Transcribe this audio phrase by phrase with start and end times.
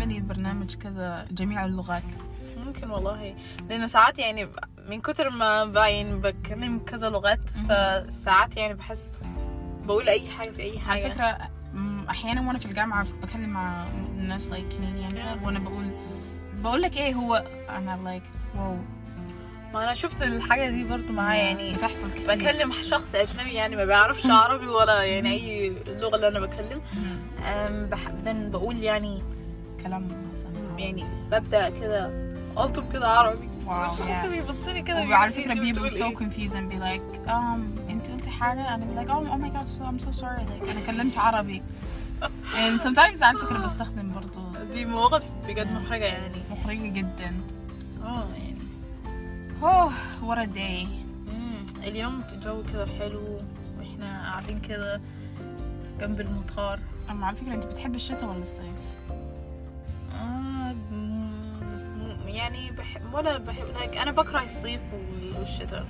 [0.00, 2.02] تعملي برنامج كذا جميع اللغات.
[2.66, 3.34] ممكن والله.
[3.68, 4.48] لأنه ساعات يعني
[4.88, 7.40] من كتر ما ب- يعني بتكلم كذا لغات.
[7.68, 9.02] فساعات يعني بحس
[9.84, 11.12] بقول أي حاجة في أي على حاجة.
[11.12, 11.38] فكرة
[12.10, 13.86] أحيانا وأنا في الجامعة بكلم مع
[14.16, 15.44] ناس like Canadian Yeah.
[15.46, 15.90] وأنا بقول
[16.62, 18.76] بقول لك إيه هو؟ أنا like واو
[19.74, 21.74] ما أنا شفت الحاجة دي برضو معايا يعني.
[21.74, 22.34] بتحصل كتير.
[22.34, 26.80] بكلم شخص أجنبي يعني ما بيعرفش عربي ولا يعني أي اللغة اللي أنا بكلم.
[28.50, 29.22] بقول يعني
[29.82, 32.06] كلام مثلا يعني ببدأ كده
[32.58, 33.48] الطب كده عربي.
[33.66, 33.90] واو.
[33.92, 34.26] الشخص yeah.
[34.26, 38.74] بيبصني كده وعلى لي بيبقوا so إيه؟ confused and be like um أنت قلتي حاجة؟
[38.74, 40.44] أنا be like oh, oh my god so I'm so sorry.
[40.50, 41.62] Like أنا كلمت عربي.
[42.54, 46.42] And sometimes على فكرة بستخدم برضو دي مواقف بجد محرجة يعني.
[46.50, 47.34] محرجة جدا.
[48.02, 48.60] آه يعني.
[49.62, 49.92] Oh
[50.26, 50.86] what a day.
[51.84, 53.40] اليوم الجو كده حلو
[53.78, 55.00] وإحنا قاعدين كده
[56.00, 56.78] جنب المطار.
[57.10, 58.74] أما على فكرة أنت بتحب الشتاء ولا الصيف؟
[62.36, 65.86] يعني بحب ولا بحب أنا بكره الصيف وال- والشتاء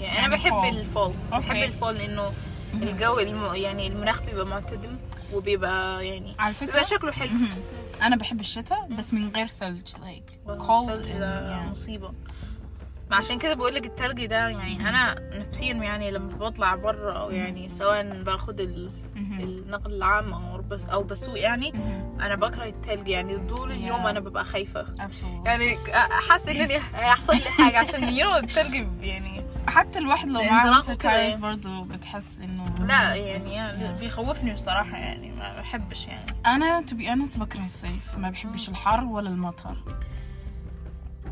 [0.00, 0.74] يعني, أنا يعني بحب.
[0.78, 1.56] الفول بحب.
[1.56, 2.32] الفول لأنه
[2.74, 3.54] الجو الم...
[3.54, 4.96] يعني المناخ بيبقى معتدل
[5.32, 7.30] وبيبقى يعني على فكرة بيبقى شكله حلو.
[8.02, 11.70] أنا بحب الشتاء بس من غير ثلج like cold ده yeah.
[11.70, 12.12] مصيبة
[13.10, 17.30] ما عشان كده بقول لك التلج ده يعني أنا نفسيا يعني لما بطلع بره أو
[17.30, 18.60] يعني سواء باخد.
[18.60, 21.72] النقل العام أو بس أو بسوق يعني.
[22.20, 23.38] أنا بكره التلج يعني.
[23.38, 24.06] طول اليوم.
[24.06, 24.44] أنا ببقى
[24.98, 25.46] absolutely.
[25.46, 25.76] يعني
[26.28, 29.42] حاسة إن هيحصل لي حاجة عشان يو التلج يعني.
[29.68, 31.32] حتى الواحد لو معاه وكده.
[31.32, 35.32] tires برضه بتحس إنه لا يعني, يعني بيخوفني بصراحة يعني.
[35.32, 36.26] ما بحبش يعني.
[36.46, 38.18] أنا to be honest بكره الصيف.
[38.18, 39.76] ما بحبش الحر ولا المطر.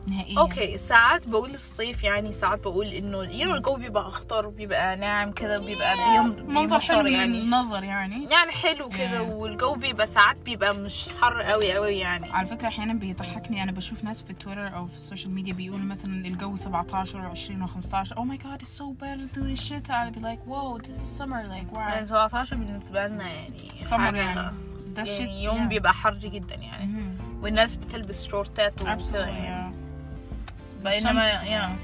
[0.08, 0.38] نهائيا.
[0.38, 5.58] أوكي ساعات بقول الصيف يعني ساعات بقول إنه يو الجو بيبقى اخضر بيبقى ناعم كده
[5.58, 7.40] بيبقى بيوم منظر حلو يعني.
[7.40, 8.28] للنظر يعني.
[8.30, 9.22] يعني حلو كده.
[9.22, 12.30] والجو بيبقى ساعات بيبقى مش حر قوي قوي يعني.
[12.32, 16.27] على فكرة أحيانا بيضحكني أنا بشوف ناس في تويتر أو في السوشيال ميديا بيقولوا مثلا
[16.27, 20.40] الجو 17 و20 و15 Oh my god it's so bad ده الشتاء I'd be like
[20.50, 23.56] whoa this is summer like يعني why 17 بالنسبة لنا يعني
[23.90, 24.55] Summer يعني.
[24.96, 25.68] ده shit يعني يوم yeah.
[25.68, 26.86] بيبقى حر جدا يعني.
[26.86, 27.16] مهم.
[27.42, 29.65] والناس بتلبس شورتات وكده يعني.
[30.91, 31.77] بينما يعني.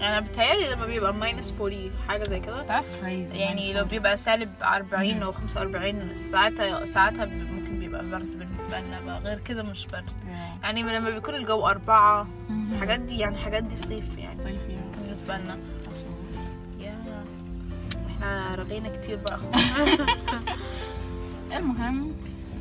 [0.00, 2.66] أنا بتهيألي لما بيبقى ماينس 40 حاجة زي كده.
[2.66, 3.34] That's crazy.
[3.34, 9.20] يعني لو بيبقى سالب 40 أو 45 ساعتها ساعتها ممكن بيبقى برد بالنسبة لنا بقى.
[9.20, 10.04] غير كده مش برد.
[10.06, 10.64] Yeah.
[10.64, 12.28] يعني لما بيكون الجو أربعة.
[12.72, 14.36] الحاجات دي يعني حاجات دي صيف يعني.
[14.36, 14.98] صيف yeah.
[14.98, 15.58] بالنسبة لنا.
[18.10, 19.40] إحنا رغينا كتير بقى.
[21.56, 22.12] المهم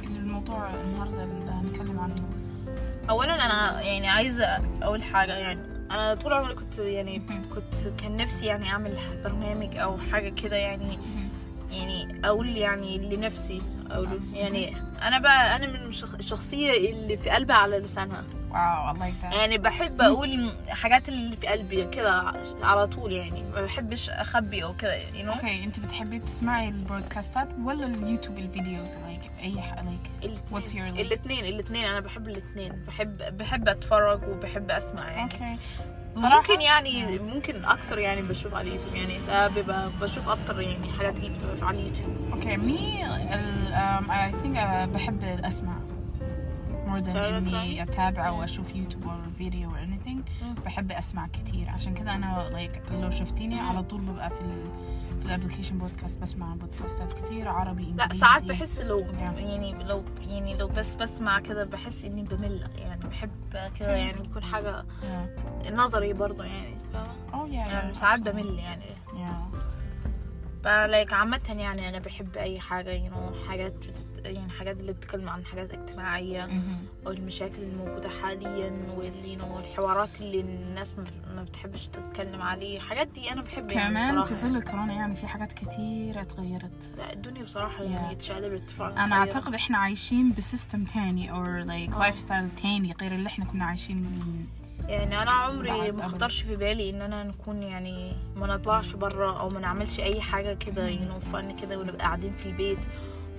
[0.03, 2.15] الموضوع النهارده اللي هنتكلم عنه
[3.09, 4.45] اولا أنا يعني عايزة
[4.81, 5.59] أقول حاجة يعني
[5.91, 7.19] أنا طول عمري كنت يعني.
[7.55, 10.99] كنت كان نفسي يعني أعمل برنامج أو حاجة كده يعني.
[11.71, 13.61] يعني أقول يعني لنفسي
[13.91, 18.97] أقول يعني أنا بقى أنا من الشخ- الشخصيه اللي في قلبها على لسانها wow I
[18.97, 19.35] like that.
[19.35, 24.75] يعني بحب أقول حاجات اللي في قلبي كده على طول يعني ما بحبش أخبي أو
[24.75, 25.35] كده يعني you know?
[25.35, 30.75] أوكي أنت بتحبي تسمعي البودكاستات ولا اليوتيوب ال videos like أي ح- like What's your
[30.95, 35.23] like- الاثنين الاثنين أنا بحب الاثنين بحب بحب أتفرج وبحب أسمع يعني.
[35.23, 35.57] أوكي
[36.17, 41.17] ممكن يعني ممكن أكتر يعني بشوف على اليوتيوب يعني ده بيبقى بشوف أكتر يعني حاجات
[41.17, 42.31] اللي بتبقى على اليوتيوب.
[42.33, 43.03] أوكي me I
[44.43, 45.73] think uh, بحب أسمع.
[46.93, 50.45] More than إني أتابع أو أشوف يوتيوب أو فيديو or anything.
[50.65, 53.59] بحب أسمع كتير عشان كده أنا like لو شفتيني.
[53.59, 54.67] على طول ببقى في ال
[55.19, 58.99] في ال application podcast بسمع بودكاستات كتير عربي لا إنجليزي ساعات بحس لو.
[58.99, 64.43] يعني لو يعني لو بس بسمع كده بحس إني بمل يعني بحب كده يعني يكون
[64.43, 65.71] yeah.
[65.71, 66.75] نظري برضه يعني
[67.33, 68.19] yeah, يعني ساعات.
[68.19, 69.57] بمل يعني yeah.
[70.63, 73.73] ف like عامة يعني أنا بحب أي حاجة you know حاجات.
[74.25, 76.77] يعني حاجات اللي بتتكلم عن حاجات اجتماعية مهم.
[77.07, 80.93] أو المشاكل الموجودة حاليا واللي you know الحوارات اللي الناس
[81.35, 85.27] ما بتحبش تتكلم عليه الحاجات دي أنا بحب يعني كمان في ظل الكورونا يعني في
[85.27, 87.83] حاجات كتير اتغيرت لا الدنيا بصراحة.
[87.83, 89.35] يعني اتشقلبت فعلا أنا اتغيرت.
[89.35, 91.97] أعتقد إحنا عايشين ب system تاني أو like.
[91.97, 94.45] lifestyle تاني غير اللي إحنا كنا عايشين من
[94.87, 96.07] يعني أنا عمري ما.
[96.07, 100.53] خطرش في بالي إن أنا نكون يعني ما نطلعش بره أو ما نعملش أي حاجة
[100.53, 102.79] كده يو فن كده ونبقى قاعدين في البيت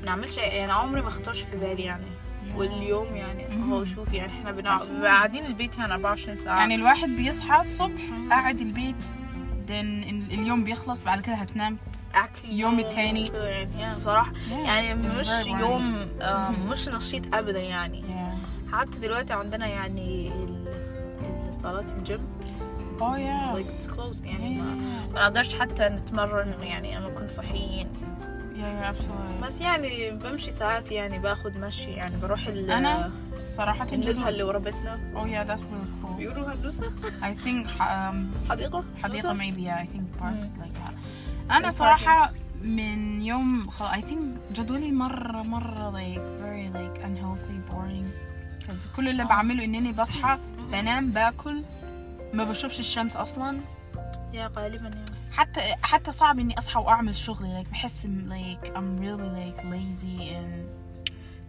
[0.05, 2.07] ما نعملش يعني عمري ما خطرش في بالي يعني.
[2.57, 3.73] واليوم يعني.
[3.73, 6.59] هو شوف يعني إحنا قاعدين البيت يعني 24 ساعة.
[6.59, 8.01] يعني الواحد بيصحى الصبح.
[8.31, 8.97] قاعد البيت
[9.69, 11.79] دن اليوم بيخلص بعد كده هتنام.
[12.15, 13.25] أكل يوم التاني.
[13.35, 15.29] يعني يعني بصراحة يعني مش.
[15.47, 16.51] يوم آه،.
[16.51, 18.05] مش نشيط ابدا يعني.
[18.73, 22.27] حتى دلوقتي عندنا يعني ال- الصالات الجيم.
[23.01, 24.63] Like it's closed yeah, يعني
[25.13, 27.89] ما نقدرش حتى نتمرن يعني لما نكون صحيين.
[28.55, 33.13] Yeah yeah بس يعني بمشي ساعات يعني باخد مشي يعني بروح ال أنا
[33.47, 34.99] صراحة النزهة اللي ورا بيتنا.
[35.15, 36.17] Oh yeah that's really cool.
[36.17, 36.93] بيقولوا هندسة
[37.23, 40.63] I think um, حديقة؟ حديقة maybe yeah I think parks مم.
[40.63, 40.93] like that.
[41.53, 41.71] أنا.
[41.71, 43.87] صراحة من يوم خل...
[43.87, 48.07] I think جدولي مرة مرة like very like unhealthy boring.
[48.97, 49.27] كل اللي آه.
[49.27, 50.39] بعمله إنني بصحى
[50.73, 51.63] بنام باكل
[52.33, 53.61] ما بشوفش الشمس أصلا.
[54.33, 55.14] يا غالبا يعني.
[55.37, 57.65] حتى حتى صعب إني أصحى وأعمل شغلي.
[57.65, 60.65] Like بحس like I'm really like lazy and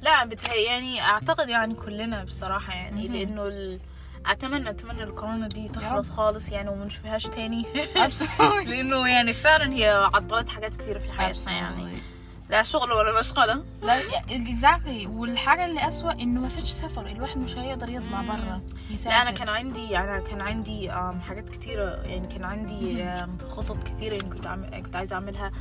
[0.01, 3.07] لا بتهيأ يعني أعتقد يعني كلنا بصراحة يعني.
[3.07, 3.79] لأنه ال...
[4.25, 6.09] أتمنى أتمنى الكورونا دي تخلص.
[6.09, 7.65] خالص يعني وما نشوفهاش تاني.
[8.67, 11.97] لأنه يعني فعلا هي عطلت حاجات كثيرة في حياتنا يعني.
[11.97, 12.14] Absolutely.
[12.49, 13.99] لا شغل ولا مشغلة لا
[14.29, 18.21] exactly والحاجة اللي أسوأ إنه ما فيش سفر الواحد مش هيقدر يطلع.
[18.21, 18.61] برا
[19.05, 23.05] لا أنا كان عندي أنا كان عندي حاجات كتيرة يعني كان عندي
[23.49, 25.51] خطط كتيرة يعني كنت عامل كنت عايزة أعملها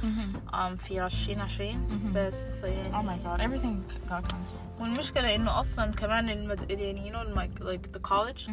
[0.54, 2.12] آم، في 2020 مهم.
[2.14, 4.80] بس Oh يعني my god, everything got cancelled.
[4.80, 6.70] والمشكلة إنه أصلا كمان المد...
[6.70, 8.48] يعني you know like, like the college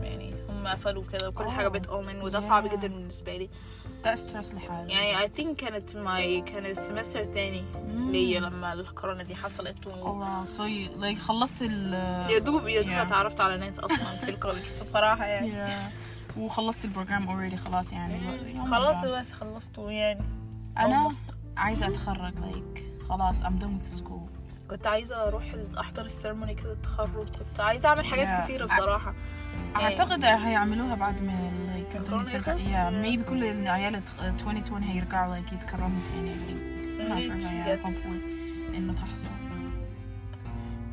[0.00, 1.48] يعني هم قفلوا كده وكل Oh.
[1.48, 2.72] حاجة بقت اونلاين وده صعب Yeah.
[2.72, 3.50] جدا بالنسبة لي
[4.06, 4.88] ده stress لحاله.
[4.92, 7.64] يعني I think كانت maybe كان ال semester الثاني.
[8.10, 10.44] ليا لما الكورونا دي حصلت و...
[10.44, 11.92] So you, like خلصت ال
[12.30, 12.96] يا دوب يا دوب Yeah.
[12.96, 16.38] اتعرفت على ناس أصلا في ال college بصراحة يعني yeah.
[16.38, 18.20] وخلصت ال program already خلاص يعني.
[18.70, 19.02] خلاص.
[19.04, 20.20] دلوقتي خلصته يعني
[20.78, 21.34] almost.
[21.56, 24.30] عايزة أتخرج like خلاص I'm done with school.
[24.70, 28.44] كنت عايزة أروح ال- أحضر ال ceremony كده التخرج كنت عايزة أعمل حاجات Yeah.
[28.44, 29.14] كتيرة بصراحة
[29.76, 31.50] أعتقد هيعملوها بعد ما
[31.94, 32.00] Yeah,
[32.58, 32.90] Yeah.
[33.02, 36.34] maybe كل العيال 2020 هيرجعوا like يتكرموا تاني.
[37.84, 39.26] Hopefully إنه تحصل.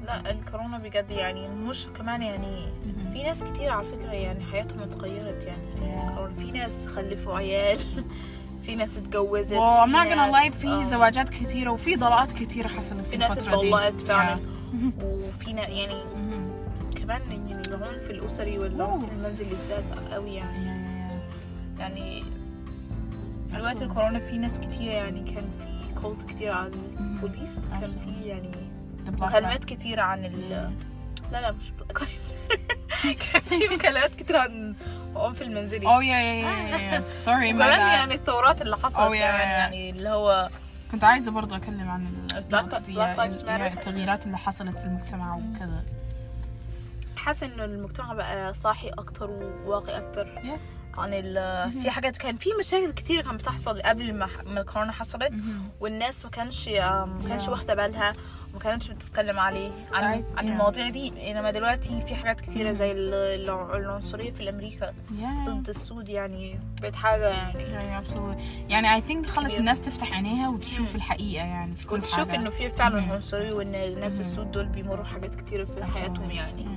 [0.05, 2.69] لا الكورونا بجد يعني مش كمان يعني
[3.13, 5.67] في ناس كتير على فكرة يعني حياتهم اتغيرت يعني
[6.37, 7.79] في ناس خلفوا عيال
[8.65, 9.55] في ناس اتجوزت في
[9.91, 10.83] not gonna lie في آه.
[10.83, 13.37] زواجات كتيرة وفي ضلالات كتيرة حصلت في, في ناس.
[13.37, 14.39] اتطلقت فعلا.
[15.03, 16.03] وفي يعني.
[16.95, 18.99] كمان يعني العنف الأسري والعنف أوه.
[18.99, 20.72] في المنزل ازداد قوي يعني
[21.83, 22.23] يعني
[23.51, 23.81] في وقت Absolutely.
[23.81, 27.91] الكورونا في ناس كتير يعني كان في كولت كتير عن البوليس كان.
[28.05, 28.51] في يعني
[29.07, 30.49] مكالمات كتير عن ال
[31.31, 31.71] لا لا مش.
[33.03, 34.75] كان في مكالمات كتير عن
[35.15, 37.19] العنف المنزلي yeah, yeah.
[37.19, 37.79] Sorry, my وكمان bad.
[37.99, 39.41] يعني الثورات اللي حصلت Oh, yeah, كمان yeah.
[39.59, 40.49] يعني اللي هو
[40.91, 42.89] كنت عايزة برضو أتكلم عن yeah, Matter.
[43.59, 45.83] التغييرات اللي حصلت في المجتمع وكذا.
[47.15, 50.59] حاسة إنه المجتمع بقى صاحي أكتر وواقي أكتر Yeah.
[50.97, 55.31] عن ال في حاجات كان في مشاكل كتير كانت بتحصل قبل ما ما الكورونا حصلت.
[55.79, 57.47] والناس ما كانش ما كانش.
[57.47, 58.13] واخدة بالها
[58.51, 60.47] وما كانتش بتتكلم عليه عن عن.
[60.49, 62.73] المواضيع دي إنما دلوقتي في حاجات كتيرة.
[62.73, 64.93] زي ال- الع- العنصرية في أمريكا.
[65.45, 67.63] ضد السود يعني بقت حاجة يعني.
[68.69, 69.53] يعني I think خلت.
[69.57, 70.95] الناس تفتح عينيها وتشوف مم.
[70.95, 72.29] الحقيقة يعني في كل وتشوف.
[72.33, 73.01] إنه في فعلا.
[73.13, 74.19] عنصرية وإن الناس.
[74.19, 76.31] السود دول بيمروا حاجات كتيرة في حياتهم.
[76.31, 76.67] يعني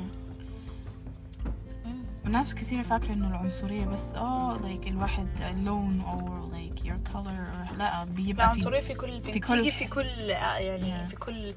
[2.27, 2.29] Mm.
[2.29, 5.29] وناس كثير فاكرة إنه العنصرية بس آه like الواحد
[5.65, 9.73] لون أو like your color or لا بيبقى في العنصريه في كل في, في كل-
[9.73, 11.11] في كل يعني Yeah.
[11.11, 11.55] في كل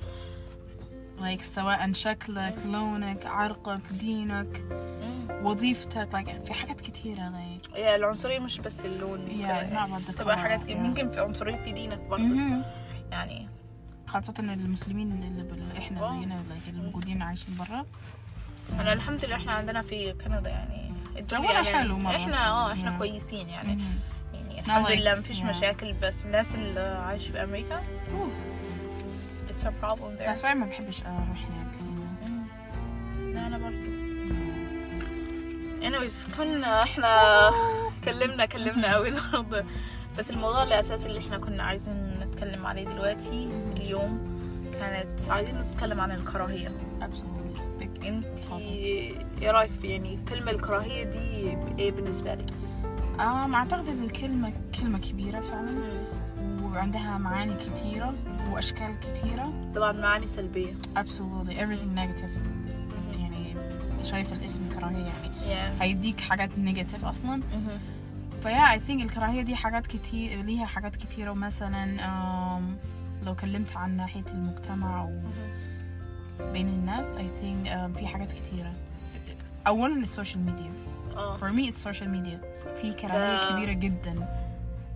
[1.19, 5.45] like سواء شكلك لونك عرقك دينك مم.
[5.45, 10.37] وظيفتك like في حاجات كثيرة like هي العنصرية مش بس اللون yeah تبقى.
[10.39, 10.71] حاجات yeah.
[10.71, 12.63] ممكن في عنصرية في دينك برضه مهم.
[13.11, 13.47] يعني
[14.07, 15.77] خاصة المسلمين اللي.
[15.77, 15.99] إحنا.
[16.19, 17.85] زينا like اللي موجودين عايشين برا
[18.79, 22.15] أنا الحمد لله إحنا عندنا في كندا يعني الدنيا يعني حلو مرة.
[22.15, 22.97] إحنا آه إحنا.
[22.97, 23.99] كويسين يعني مهم.
[24.33, 25.41] يعني الحمد لله مفيش.
[25.41, 27.81] مشاكل بس الناس اللي عايشة في أمريكا
[29.49, 31.81] it's a problem there بس ما بحبش أروح هناك
[32.29, 32.45] مم.
[33.33, 33.89] لا أنا برضه
[35.81, 37.51] anyways كنا إحنا
[38.05, 39.65] كلمنا كلمنا قوي النهارده
[40.17, 44.39] بس الموضوع الأساسي اللي إحنا كنا عايزين نتكلم عليه دلوقتي اليوم
[44.79, 46.71] كانت عايزين نتكلم عن الكراهية
[47.01, 47.48] absolutely
[47.97, 52.49] big انت إيه رأيك في يعني كلمة الكراهية دي إيه بالنسبة لك؟
[53.17, 53.21] um,
[53.53, 55.79] أعتقد الكلمة كلمة كبيرة فعلا.
[56.63, 58.13] وعندها معاني كثيرة
[58.51, 60.73] وأشكال كثيرة طبعا معاني سلبية.
[60.97, 61.53] Absolutely.
[61.53, 62.37] Everything negative.
[63.19, 63.55] يعني
[64.03, 65.39] شايفة الاسم كراهية يعني.
[65.39, 65.81] Yeah.
[65.81, 67.35] هيديك حاجات نيجاتيف أصلا.
[67.35, 67.79] مهم.
[68.43, 71.31] ف yeah I think الكراهية دي حاجات كتير ليها حاجات كتيرة.
[71.31, 71.97] ومثلا
[73.25, 75.09] لو كلمت عن ناحية المجتمع
[76.41, 78.73] وبين الناس I think في حاجات كتيرة.
[79.67, 80.71] اولا ال social media
[81.17, 81.37] آه.
[81.37, 82.41] For me ال social media
[82.81, 84.27] في كراهية ده- كبيرة جدا.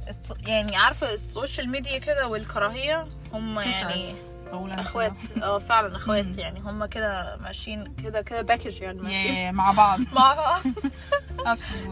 [0.10, 3.68] الس- يعني عارفة ال social media كده والكراهية هم Sisters.
[3.68, 4.14] يعني
[4.58, 5.14] أخوات.
[5.44, 5.96] آه فعلا.
[5.96, 6.38] أخوات.
[6.38, 9.54] يعني هم كده ماشيين كده كده package يعني ماشيين.
[9.54, 10.00] مع بعض.
[10.20, 10.62] مع بعض.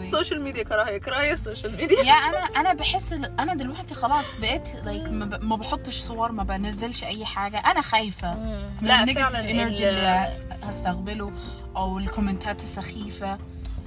[0.12, 0.98] social media كراهية.
[0.98, 5.10] كراهية ال social media يا أنا أنا بحس أنا دلوقتي خلاص بقيت like
[5.42, 7.58] ما, بحطش صور ما بنزلش أي حاجة.
[7.58, 8.34] أنا خايفة
[8.82, 10.30] من ال negative فعلا energy ال- اللي
[10.64, 11.32] هستقبله
[11.76, 13.38] أو الكومنتات السخيفة.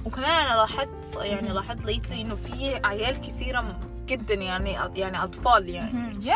[0.05, 1.49] وكمان أنا لاحظت يعني.
[1.49, 6.13] لاحظت lately إنه في عيال كثيرة جدا يعني يعني أطفال يعني.
[6.21, 6.35] يا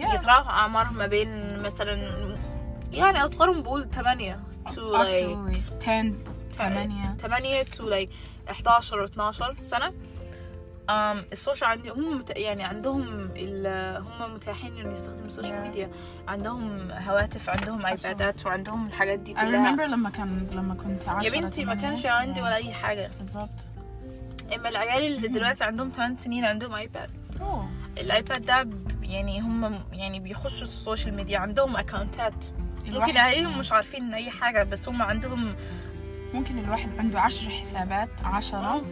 [0.00, 1.94] يا يتراوح اعمارهم ما بين مثلا
[2.92, 5.84] يعني أصغرهم بقول 8 to like Absolutely.
[5.84, 6.14] 10
[6.52, 8.08] 8 8 to like
[8.50, 9.92] 11 و 12 سنة.
[10.88, 12.30] Um, ال social عندي هم مت...
[12.36, 13.02] يعني عندهم
[13.36, 13.66] ال...
[14.02, 15.60] هم متاحين انه يستخدموا ال social.
[15.62, 15.90] media.
[16.28, 19.76] عندهم هواتف عندهم ايبادات وعندهم الحاجات دي I كلها.
[19.76, 23.10] remember لما كان لما كنت 10 يا بنتي ما كانش عندي ولا أي حاجة.
[23.18, 23.66] بالضبط
[24.54, 25.36] إما العيال اللي مهم.
[25.36, 27.68] دلوقتي عندهم 8 سنين عندهم ايباد أوه.
[27.98, 28.68] الآيباد ده
[29.02, 32.44] يعني هم يعني بيخشوا ال social media عندهم اكونتات
[32.86, 35.54] ممكن اهاليهم مش عارفين أي حاجة بس هم عندهم
[36.34, 38.82] ممكن الواحد عنده 10 حسابات 10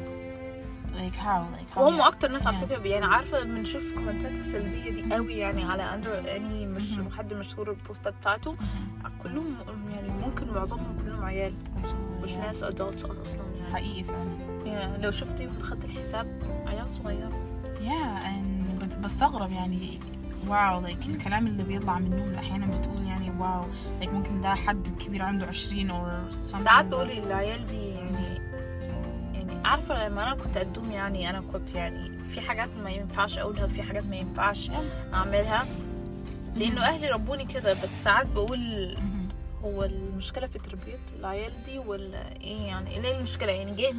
[0.93, 1.43] like how?
[1.57, 2.61] Like how وهم أكتر ناس على Yeah.
[2.61, 6.83] فكرة يعني عارفة بنشوف كومنتات السلبية دي قوي يعني على under any مش.
[7.19, 8.57] حد مشهور البوستات بتاعته.
[9.23, 9.57] كلهم
[9.95, 11.55] يعني ممكن معظمهم كلهم عيال.
[12.23, 12.37] مش Yeah.
[12.37, 13.73] ناس adults أصلا يعني.
[13.73, 14.37] حقيقي فعلا.
[14.67, 17.31] يعني لو شفتي خدت الحساب عيال صغيرة.
[17.81, 18.62] ان بت-
[19.03, 19.99] بستغرب يعني
[20.49, 23.63] واو like الكلام اللي بيطلع منهم أحيانا بتقول يعني واو
[24.03, 28.35] like ممكن ده حد كبير عنده 20 أو ساعات بقول العيال دي يعني
[29.35, 33.65] يعني عارفة لما أنا كنت قدهم يعني أنا كنت يعني في حاجات ما ينفعش أقولها
[33.65, 34.71] وفي حاجات ما ينفعش
[35.15, 35.65] أعملها
[36.57, 38.97] لأنه أهلي ربوني كده بس ساعات بقول
[39.65, 43.95] هو المشكلة في تربية العيال دي ولا إيه يعني إيه المشكلة؟ يعني جه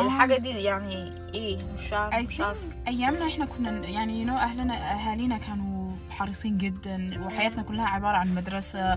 [0.00, 4.74] الحاجة دي يعني إيه؟ مش عارفة I مش عارفة أيامنا إحنا كنا يعني know أهلنا
[4.92, 8.92] أهالينا كانوا حريصين جدا وحياتنا كلها عبارة عن مدرسة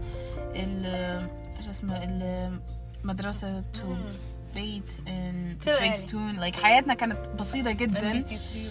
[0.56, 0.86] ال
[1.58, 2.04] إيش اسمه
[3.04, 3.64] المدرسة.
[4.56, 4.92] بيت
[5.66, 6.06] سبيس يعني.
[6.08, 8.20] تون like حياتنا كانت بسيطة جدا.
[8.22, 8.26] MBC3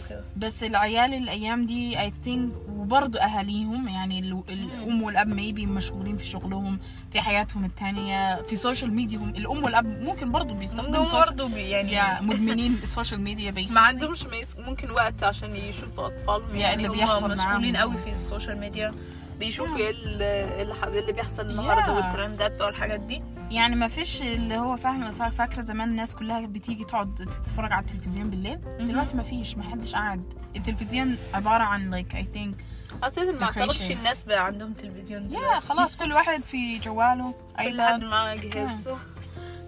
[0.07, 0.25] وكده.
[0.37, 6.27] بس العيال الأيام دي I think وبرضه أهاليهم يعني ال- الأم والأب maybe مشغولين في
[6.27, 6.79] شغلهم
[7.13, 12.21] في حياتهم التانية في social media هم الأم والأب ممكن برضه بيستخدموا برضه يعني يا
[12.31, 14.25] مدمنين ال social media بس ما عندهمش
[14.59, 16.57] ممكن وقت عشان يشوفوا أطفالهم.
[16.57, 17.77] يعني اللي بيحصل مشغولين.
[17.77, 18.95] قوي في ال social media
[19.41, 19.77] Yeah.
[19.77, 22.05] إيه اللي, بيحصل النهارده Yeah.
[22.05, 26.85] والترندات والحاجات دي يعني ما فيش اللي هو فاهم فا- فاكرة زمان الناس كلها بتيجي
[26.85, 32.17] تقعد تتفرج على التلفزيون بالليل دلوقتي ما فيش ما حدش قاعد التلفزيون عبارة عن like
[32.17, 32.65] I think
[33.03, 33.91] أساسا ما اعتقدش.
[33.91, 35.61] الناس بقى عندهم تلفزيون يا.
[35.61, 38.89] خلاص كل واحد في جواله كل حد معاه جهاز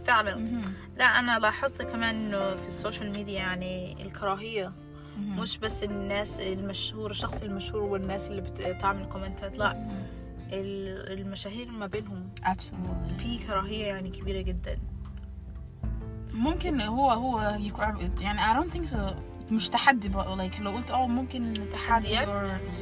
[0.07, 0.61] فعلا.
[0.97, 4.73] لا أنا لاحظت كمان إنه في ال social media يعني الكراهية.
[5.21, 8.41] مش بس الناس المشهور الشخص المشهور والناس اللي
[8.75, 9.89] بتعمل كومنتات لا.
[10.53, 12.29] المشاهير ما بينهم.
[12.45, 13.21] Absolutely.
[13.23, 14.79] في كراهية يعني كبيرة جدا.
[16.33, 18.99] ممكن هو هو يكون يعني I don't think so.
[19.53, 22.19] مش تحدي بقى like لو قلت آه ممكن تحدي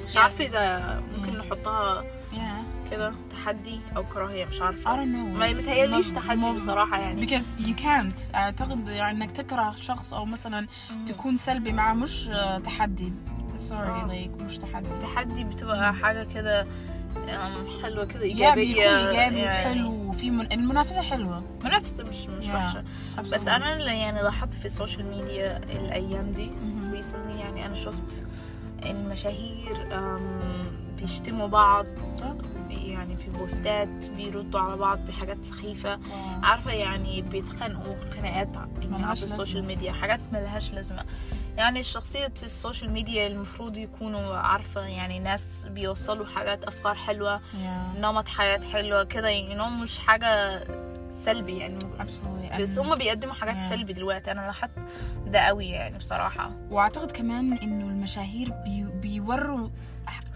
[0.05, 1.39] مش عارفة إذا ممكن.
[1.39, 2.05] نحطها
[2.91, 5.37] كده تحدي أو كراهية مش I عارفه don't know.
[5.39, 7.27] ما متهيأليش ما- تحدي بصراحة يعني.
[7.27, 8.35] Because you can't.
[8.35, 10.67] أعتقد يعني إنك تكره شخص أو مثلا
[11.07, 13.13] تكون سلبي معه مش آه، تحدي.
[13.69, 14.09] Sorry آه.
[14.09, 14.89] like مش تحدي.
[14.89, 16.67] التحدي بتبقى حاجة كده
[17.83, 18.99] حلوة كده إيجابية.
[18.99, 19.43] إيجابي يعني.
[19.45, 20.53] وحلو وفي من...
[20.53, 21.45] المنافسة حلوة.
[21.65, 22.55] منافسة مش مش Yeah.
[22.55, 22.85] وحشة.
[23.23, 23.49] بس Absolutely.
[23.49, 27.03] أنا اللي يعني لاحظت في ال social media الأيام دي مهم.
[27.03, 28.25] recently يعني أنا شفت
[28.85, 29.77] المشاهير
[31.01, 31.87] بيشتموا بعض.
[32.75, 36.43] يعني في بوستات بيردوا على بعض بحاجات سخيفة wow.
[36.43, 38.49] عارفة يعني بيتخانقوا خناقات
[38.83, 39.67] يعني على ال social.
[39.67, 41.05] media حاجات ملهاش لازمة
[41.57, 47.99] يعني شخصية ال social media المفروض يكونوا عارفة يعني ناس بيوصلوا حاجات أفكار حلوة Yeah.
[47.99, 50.61] نمط حياة حلوة كده يعني مش حاجة
[51.11, 52.61] سلبي يعني Absolutely.
[52.61, 53.69] بس هم بيقدموا حاجات Yeah.
[53.71, 54.79] سلبي دلوقتي أنا لاحظت
[55.27, 58.85] ده قوي يعني بصراحة وأعتقد كمان إنه المشاهير بي...
[59.03, 59.69] بيوروا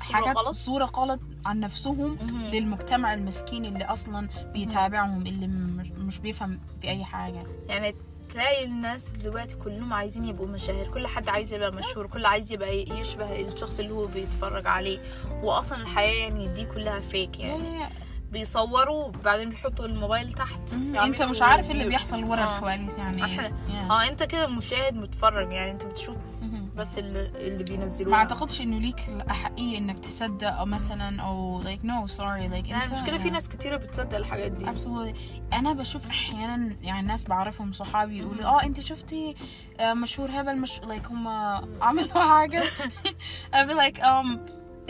[0.00, 2.44] حاجات غلط؟ صورة غلط عن نفسهم مهم.
[2.46, 5.46] للمجتمع المسكين اللي أصلا بيتابعهم اللي
[5.98, 7.94] مش, بيفهم في أي حاجة يعني
[8.30, 12.82] تلاقي الناس دلوقتي كلهم عايزين يبقوا مشاهير كل حد عايز يبقى مشهور كل عايز يبقى
[12.82, 14.98] يشبه الشخص اللي هو بيتفرج عليه
[15.42, 17.94] واصلا الحياة يعني دي كلها فيك يعني يعني
[18.32, 21.88] بيصوروا بعدين بيحطوا الموبايل تحت أنت يعملوا مش عارف اللي.
[21.88, 22.54] بيحصل ورا آه.
[22.56, 23.22] الكواليس يعني.
[23.36, 23.90] Yeah.
[23.90, 26.16] آه أنت كده مشاهد متفرج يعني أنت بتشوف.
[26.76, 28.10] بس اللي, اللي بينزلوه.
[28.10, 32.84] ما اعتقدش انه ليك الاحقيه انك تصدق أو مثلا أو like no sorry like يعني
[32.84, 34.66] انت المشكلة في ناس كتيرة بتصدق الحاجات دي.
[34.66, 35.16] Absolutely.
[35.54, 39.34] أنا بشوف أحيانا يعني ناس بعرفهم صحابي يقولوا آه أنت شفتي
[39.80, 41.28] آه، مشهور هبل مش like هم
[41.82, 42.62] عملوا حاجة.
[43.54, 44.38] I'll be like um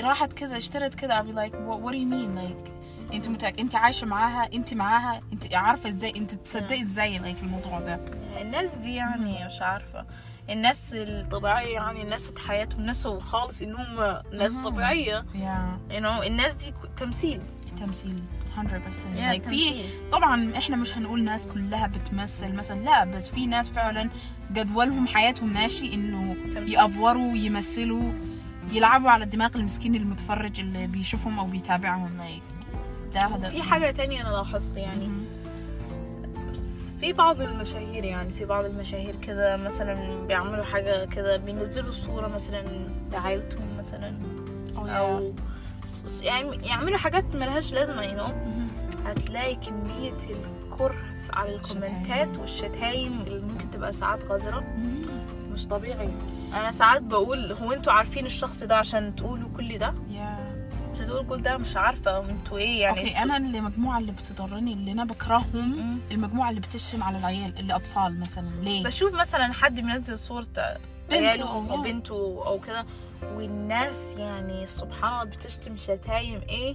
[0.01, 2.75] راحت كذا اشترت I'll be like what, what do you mean like
[3.13, 3.61] أنت متأك...
[3.61, 8.01] أنت عايشة معاها؟ أنت معاها؟ أنت عارفة إزاي؟ أنت تصدقي إزاي like الموضوع ده?
[8.41, 10.07] الناس دي يعني مش عارفة.
[10.51, 14.65] الناس الطبيعية يعني الناس حياتهم ناس خالص إنهم ناس مهم.
[14.65, 17.41] طبيعية يا you know الناس دي تمثيل
[17.79, 18.17] تمثيل
[18.57, 19.85] 100% Yeah, like في.
[20.13, 24.11] طبعا إحنا مش هنقول ناس كلها بتمثل مثلا لا بس في ناس فعلا
[24.53, 26.37] جدولهم حياتهم ماشي إنه.
[26.57, 28.13] يأفوروا يمثلوا
[28.73, 32.65] يلعبوا على الدماغ المسكين المتفرج اللي بيشوفهم أو بيتابعهم like
[33.15, 35.25] ده هذا في حاجة تانية أنا لاحظت يعني مهم.
[37.05, 42.65] في بعض المشاهير يعني في بعض المشاهير كده مثلا بيعملوا حاجة كده بينزلوا صورة مثلا
[43.13, 44.15] لعائلتهم مثلا
[44.77, 44.89] Oh.
[44.89, 45.33] أو
[46.23, 48.69] يعني يعملوا حاجات ملهاش لازمة you know مهم.
[49.07, 50.95] هتلاقي كمية الكره
[51.33, 55.07] على الكومنتات والشتايم اللي ممكن تبقى ساعات قذرة مهم.
[55.53, 56.09] مش طبيعي
[56.55, 60.44] أنا ساعات بقول هو أنتوا عارفين الشخص ده عشان تقولوا كل ده Yeah.
[61.05, 65.05] تقولوا كل ده مش عارفة أنتوا إيه يعني okay أنا المجموعه اللي بتضرني اللي أنا
[65.05, 65.99] بكرههم مم.
[66.11, 70.47] المجموعة اللي بتشتم على العيال اللي اطفال مثلا ليه؟ بشوف مثلا حد منزل صورة
[71.11, 71.85] عياله أو yeah.
[71.87, 72.87] بنته أو كده
[73.23, 76.75] والناس يعني سبحان الله بتشتم شتايم إيه؟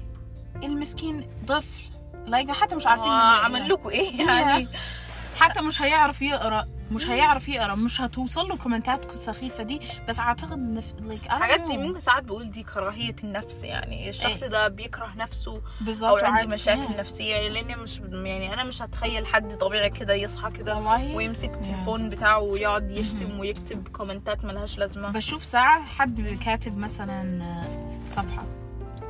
[0.63, 1.83] المسكين طفل
[2.27, 4.67] like حتى مش عارفين إنه- عمل لكم إيه يعني؟
[5.39, 6.67] حتى مش هيعرف يقرأ.
[6.91, 9.81] مش هيعرف يقرا مش هتوصل له كومنتاتكم السخيفة دي.
[10.09, 14.09] بس أعتقد إن like الحاجات دي ممكن ساعات بقول دي كراهية النفس يعني.
[14.09, 16.99] الشخص ده بيكره نفسه أو بالظبط عنده وعاد- مشاكل yeah.
[16.99, 17.47] نفسية.
[17.47, 20.77] لاني مش يعني أنا مش هتخيل حد طبيعي كده يصحى كده
[21.15, 25.11] ويمسك التليفون بتاعه ويقعد يشتم ويكتب كومنتات ملهاش لازمة.
[25.11, 27.63] بشوف ساعة حد كاتب مثلا
[28.07, 28.43] صفحة.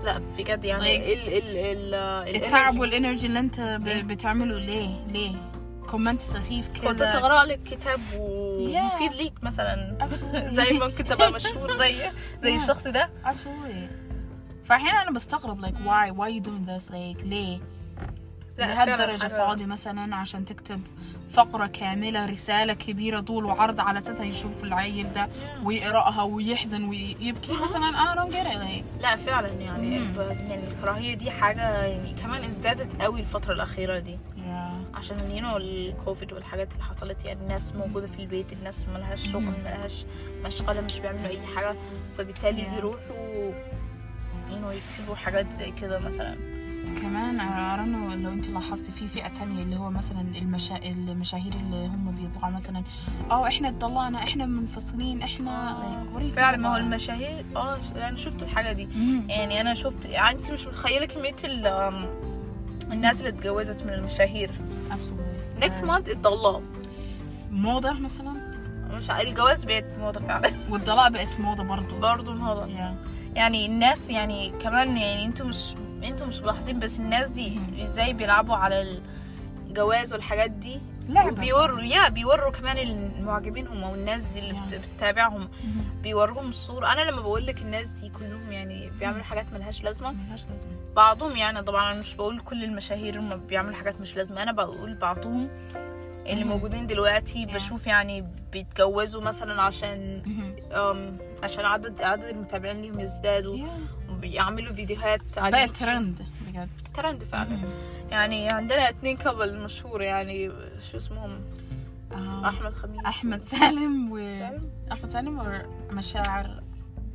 [0.04, 2.80] لا بجد يعني ال ال ال التعب.
[2.80, 4.02] وال energy اللي أنت إيه.
[4.04, 5.36] بتعمله ليه؟ ليه؟
[5.92, 9.98] comment سخيف كنت كده تقرأ لك كتاب ومفيد ليك مثلا.
[10.58, 11.96] زي ما ممكن تبقى مشهور زي
[12.44, 12.56] زي.
[12.56, 13.10] الشخص ده.
[14.66, 16.90] فاحيانا أنا بستغرب like why why you doing this?
[16.92, 17.60] Like ليه؟
[18.60, 20.82] حاجة- فاضي مثلا عشان تكتب
[21.32, 25.30] فقرة كاملة رسالة كبيرة طول وعرض على أساسها يشوف العيل ده
[25.64, 27.92] ويقرأها ويحزن ويبكي مثلا.
[28.32, 29.02] Get it like.
[29.02, 30.00] لا فعلا يعني.
[30.00, 30.20] ب-
[30.50, 34.18] يعني الكراهية دي حاجة يعني كمان ازدادت قوي الفترة الأخيرة دي.
[34.94, 39.44] عشان يو الكوفيد والحاجات اللي حصلت يعني الناس موجودة في البيت الناس ملهاش شغل.
[39.44, 40.06] ملهاش
[40.46, 41.76] مشغلة مش بيعملوا أي حاجة
[42.18, 42.66] فبالتالي.
[42.76, 43.52] بيروحوا
[44.52, 46.36] you يكتبوا حاجات زي كده مثلا
[47.02, 50.76] كمان أرانو لو انت لاحظتي في فئة تانية اللي هو مثلا المشا...
[50.78, 52.84] المشاهير اللي هم بيطلعوا مثلا
[53.32, 55.78] آه إحنا اتطلقنا إحنا منفصلين إحنا
[56.36, 56.76] فعلا ما هو?
[56.76, 59.24] المشاهير آه أنا شفت الحاجة دي مم.
[59.30, 61.36] يعني أنا شفت يعني أنت مش متخيلة كمية
[62.92, 64.52] الناس اللي اتجوزت من المشاهير.
[65.60, 66.62] next month اتطلقوا
[67.52, 68.34] موضة مثلا؟
[68.92, 70.54] مش الجواز بقت موضة فعلا.
[70.70, 72.00] والطلاق بقت موضة برضو.
[72.00, 72.68] برضه موضة.
[72.68, 73.10] Yeah.
[73.36, 75.74] يعني الناس يعني كمان يعني أنتوا مش
[76.04, 79.02] أنتوا مش ملاحظين بس الناس دي إزاي بيلعبوا على
[79.70, 80.80] الجواز والحاجات دي
[81.10, 85.50] لعبة بيوروا يا بيوروا كمان المعجبينهم أو الناس اللي بتتابعهم.
[86.04, 90.44] بيوروهم الصورة أنا لما بقول لك الناس دي كلهم يعني بيعملوا حاجات ملهاش لازمة ملهاش
[90.52, 94.52] لازمة بعضهم يعني طبعا أنا مش بقول كل المشاهير هم بيعملوا حاجات مش لازمة أنا
[94.52, 95.50] بقول بعضهم
[96.26, 96.44] اللي.
[96.44, 97.46] موجودين دلوقتي.
[97.46, 100.22] بشوف يعني بيتجوزوا مثلا عشان
[101.44, 104.12] عشان عدد عدد المتابعين ليهم يزدادوا Yeah.
[104.22, 105.78] بيعملوا فيديوهات بقت.
[105.78, 107.60] ترند بجد ترند فعلا.
[108.12, 110.52] يعني عندنا اتنين couple مشهور يعني
[110.92, 111.42] شو اسمهم
[112.12, 112.50] آه.
[112.50, 116.64] أحمد خميس أحمد سالم و سالم؟ أحمد سالم ومشاعر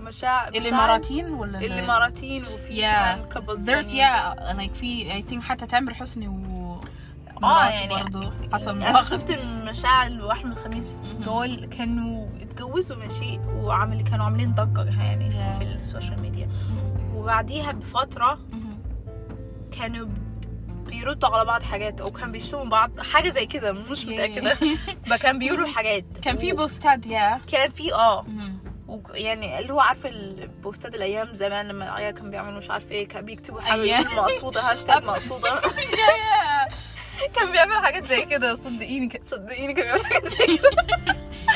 [0.01, 3.33] مشاعر الاماراتيين ولا ال- الاماراتيين وفي Yeah.
[3.35, 6.81] couple there's yeah like في I think حتى تامر حسني و
[7.45, 11.01] آه يعني برضو حصل أنا مواقف شفت مشاعل واحمد خميس.
[11.25, 15.59] دول كانوا اتجوزوا من شيء وعمل كانوا عاملين ضجة يعني Yeah.
[15.59, 16.49] في السوشيال ميديا
[17.15, 18.39] وبعديها بفترة.
[19.73, 20.07] كانوا
[20.85, 24.07] بيردوا على بعض حاجات أو كانوا بيشتموا بعض حاجة زي كده مش.
[24.07, 24.59] متأكدة.
[25.11, 26.05] ما كان بيقولوا حاجات.
[26.23, 28.27] كان في posts ات يا كان في آه.
[29.15, 32.91] يعني اللي هو عارفه ال posts ات الأيام زمان لما العيال كانوا بيعملوا مش عارف
[32.93, 35.51] إيه كان بيكتبوا حاجة مقصودة هاشتاج مقصودة.
[37.37, 40.71] كان بيعمل حاجات زي كده صدقيني صدقيني كان بيعمل حاجات زي كده.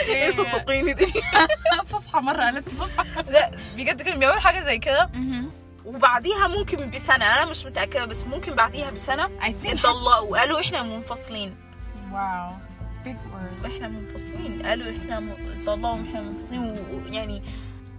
[0.09, 1.07] إيه صدقيني دي؟
[1.87, 3.05] فصحى مرة قلبت فصحى.
[3.31, 5.11] لا بجد كان بيعمل حاجة زي كده.
[5.89, 9.29] وبعديها ممكن بسنة أنا مش متأكدة بس ممكن بعديها بسنة.
[9.43, 11.55] اتطلقوا قالوا إحنا منفصلين.
[12.13, 12.51] واو
[13.05, 13.67] big word.
[13.67, 14.63] إحنا منفصلين.
[14.63, 17.43] قالوا إحنا م- اتطلقوا إحنا منفصلين ويعني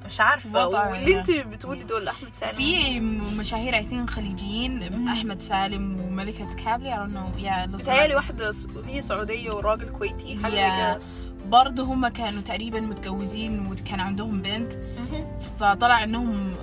[0.06, 0.68] مش عارفة.
[0.68, 1.20] واللي.
[1.20, 2.52] انت بتقولي دول أحمد سالم.
[2.54, 3.00] في
[3.40, 5.08] مشاهير I think خليجيين.
[5.08, 6.96] أحمد سالم وملكة كابلي.
[6.96, 7.42] Know.
[7.42, 10.40] Yeah لو بتهيألي س- هي سعودية وراجل كويتي يا
[10.96, 11.02] كده.
[11.46, 14.74] برضه هم كانوا تقريبا متجوزين وكان عندهم بنت.
[15.60, 16.54] فطلع إنهم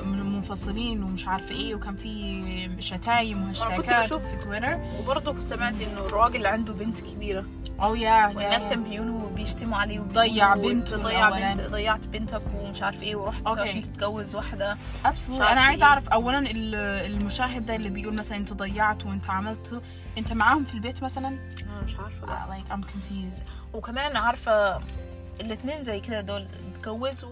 [0.50, 6.72] منفصلين ومش عارفة إيه وكان في شتايم وهاشتاجات في تويتر وبرضه سمعت إنه الراجل عنده
[6.72, 7.44] بنت كبيرة.
[7.82, 11.30] أو يا والناس كان بيقولوا بيشتموا عليه ضيع بنته ضيع.
[11.54, 13.60] بنت ضيعت بنتك ومش عارف إيه ورحت okay.
[13.60, 14.76] عشان تتجوز واحدة.
[15.06, 15.90] ابسولوت مش أنا عايزة إيه.
[15.90, 16.74] أعرف اولا ال-
[17.12, 19.82] المشاهد ده اللي بيقول مثلا انت ضيعت وانت عملت
[20.18, 22.26] أنت معاهم في البيت مثلا؟ أنا مش عارفة.
[22.56, 23.42] like I'm confused.
[23.74, 24.80] وكمان عارفة
[25.40, 27.30] الاتنين زي كده دول اتجوزوا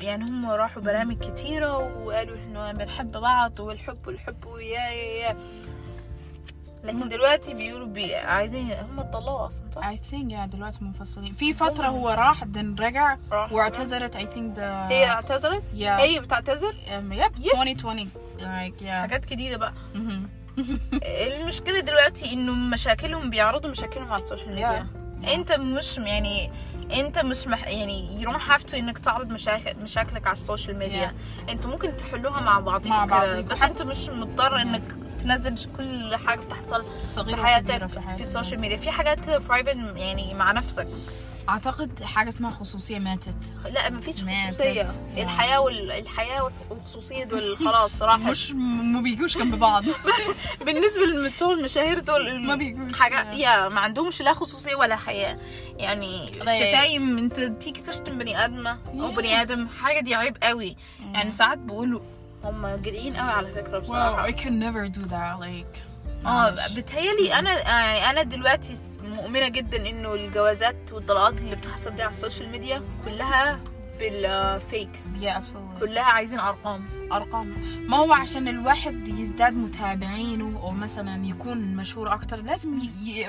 [0.00, 5.36] يعني هم راحوا برامج كتيرة وقالوا انه بنحب بعض والحب والحب ويا يا يا
[6.84, 8.14] لكن دلوقتي بيقولوا بي...
[8.14, 12.80] عايزين هم اتطلقوا أصلا صح؟ I think yeah دلوقتي منفصلين في فترة هو راح then
[12.80, 13.16] رجع
[13.50, 14.60] واعتذرت I think the
[14.92, 18.08] هي اعتذرت؟ yeah هي بتعتذر؟ um, yep 2020
[18.40, 20.58] like yeah حاجات جديدة بقى Mhm.
[21.40, 24.86] المشكلة دلوقتي إنه مشاكلهم بيعرضوا مشاكلهم على السوشيال ميديا
[25.22, 25.28] Yeah.
[25.28, 26.50] أنت مش يعني
[26.92, 27.66] انت مش مح...
[27.68, 31.14] يعني you don't have to انك تعرض مشاكل مشاكلك على السوشيال ميديا.
[31.48, 33.48] انت ممكن تحلوها مع بعضيكم مع كده، بعضيكم.
[33.48, 34.82] بس انت مش مضطر انك
[35.22, 38.22] تنزل كل حاجة بتحصل صغيرة في حياتك في حياتك.
[38.22, 38.76] في السوشيال ميديا.
[38.76, 40.88] في حاجات كده private يعني مع نفسك.
[41.48, 43.54] أعتقد حاجة اسمها خصوصية ماتت.
[43.70, 44.86] لا ما فيش ما خصوصيه.
[45.16, 45.90] الحياة وال...
[45.92, 48.20] الحياة والخصوصية دول خلاص راحت.
[48.30, 48.50] مش
[48.82, 49.84] ما بيجوش جنب بعض.
[50.66, 52.98] بالنسبة لبتوع المشاهير دول ما بيجوش.
[53.00, 53.68] حاجة يا.
[53.68, 55.38] ما عندهمش لا خصوصية ولا حياة.
[55.76, 59.10] يعني شتايم انت تيجي تشتم بني آدمة أو.
[59.12, 60.76] بني آدم حاجة دي عيب قوي.
[61.14, 62.00] يعني ساعات بيقولوا
[62.44, 65.78] هم جريئين قوي على فكرة wow بصراحة I can never do that like.
[66.26, 66.50] آه.
[66.76, 72.50] بتهيألي أنا يعني أنا دلوقتي مؤمنة جدا إنه الجوازات والطلاقات اللي بتحصل دي على السوشيال
[72.50, 73.60] ميديا كلها
[73.98, 74.88] بال fake.
[75.20, 75.80] Yeah absolutely.
[75.80, 76.84] كلها عايزين أرقام.
[77.12, 77.54] أرقام.
[77.88, 82.78] ما هو عشان الواحد يزداد متابعينه أو مثلا يكون مشهور أكتر لازم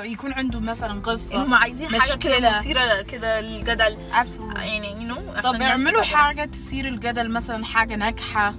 [0.03, 2.59] يكون عنده مثلا قصة هم عايزين حاجة كده مشكلة.
[2.59, 4.59] مثيرة كده للجدل absolutely.
[4.59, 8.53] يعني you know طب اعملوا حاجة تثير الجدل مثلا حاجة ناجحة.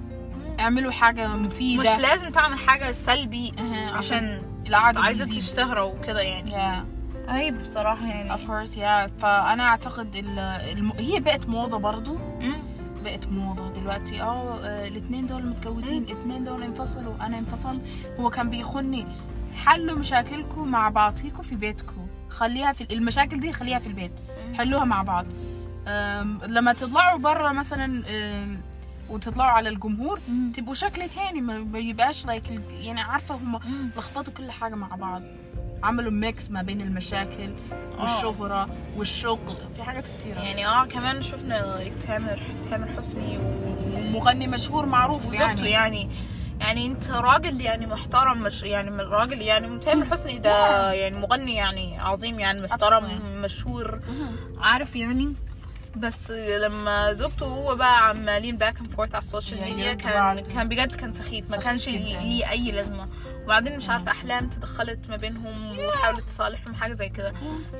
[0.59, 3.53] اعملوا حاجة مش مفيده لازم تعمل حاجة سلبي
[3.93, 5.39] عشان العدد عايزة يزيد.
[5.43, 6.51] تشتهر وكده يعني.
[6.51, 6.96] Yeah.
[7.27, 8.37] عيب بصراحة يعني.
[8.37, 9.21] Of course yeah.
[9.21, 10.91] فأنا أعتقد ال- الم...
[10.91, 12.17] هي بقت موضة برضو.
[12.17, 12.53] مم.
[13.03, 14.21] بقت موضة دلوقتي.
[14.21, 17.15] آه الاثنين دول متجوزين الاثنين دول انفصلوا.
[17.25, 17.81] أنا انفصلت.
[18.19, 19.07] هو كان بيخوني
[19.57, 22.07] حلوا مشاكلكم مع بعضيكم في بيتكم.
[22.29, 24.11] خليها في المشاكل دي خليها في البيت.
[24.53, 25.25] حلوها مع بعض.
[26.47, 28.03] لما تطلعوا برا مثلا
[29.09, 30.19] وتطلعوا على الجمهور.
[30.55, 31.41] تبقوا شكل تاني.
[31.41, 32.43] ما بيبقاش like
[32.79, 33.59] يعني عارفة هم.
[33.97, 35.21] لخبطوا كل حاجة مع بعض.
[35.83, 37.53] عملوا mix ما بين المشاكل
[37.99, 39.57] والشهرة والشغل.
[39.75, 40.39] في حاجات كتيرة.
[40.39, 45.69] يعني آه كمان شفنا تامر تامر حسني و- مغني مشهور معروف وزوجته يعني.
[45.71, 46.09] يعني.
[46.59, 51.55] يعني انت راجل يعني محترم مش يعني من راجل يعني تامر حسني ده يعني مغني
[51.55, 53.21] يعني عظيم يعني محترم Absolutely.
[53.43, 53.99] مشهور.
[54.59, 55.33] عارف يعني.
[55.95, 60.39] بس لما زوجته وهو بقى عمالين back and forth على السوشيال Yeah, ميديا كان.
[60.39, 61.51] كان بجد كان سخيف.
[61.51, 61.87] ما كانش.
[61.89, 63.07] ليه أي لازمة.
[63.47, 67.33] وبعدين مش عارفة أحلام تدخلت ما بينهم وحاولت تصالحهم حاجة زي كده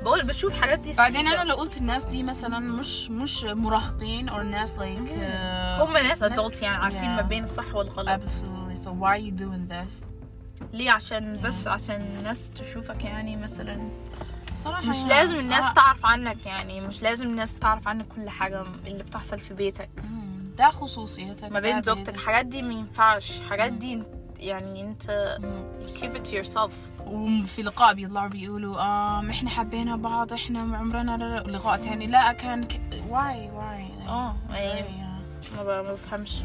[0.03, 1.27] بقول بشوف حاجات دي بعدين.
[1.27, 6.05] أنا لو قلت الناس دي مثلا مش مش مراهقين or ناس like uh, هم ناس
[6.05, 7.05] ناس- adult يعني عارفين Yeah.
[7.15, 10.05] ما بين الصح والغلط absolutely so why are you doing this
[10.73, 13.89] ليه عشان بس عشان الناس تشوفك يعني مثلا
[14.55, 15.73] صراحة مش يعني- لازم الناس آه.
[15.73, 19.89] تعرف عنك يعني مش لازم الناس تعرف عنك كل حاجة اللي بتحصل في بيتك.
[20.57, 22.25] ده خصوصيتك ما بين زوجتك بيتك.
[22.25, 24.03] حاجات دي ما ينفعش حاجات دي
[24.39, 25.37] يعني انت
[25.95, 26.71] keep it to yourself.
[27.07, 32.07] وفي لقاء بيطلعوا بيقولوا آه إحنا حبينا بعض إحنا عمرنا لقاء تاني.
[32.07, 32.79] لا كان ك...
[33.09, 35.07] why why آه يعني
[35.57, 36.41] ما بفهمش.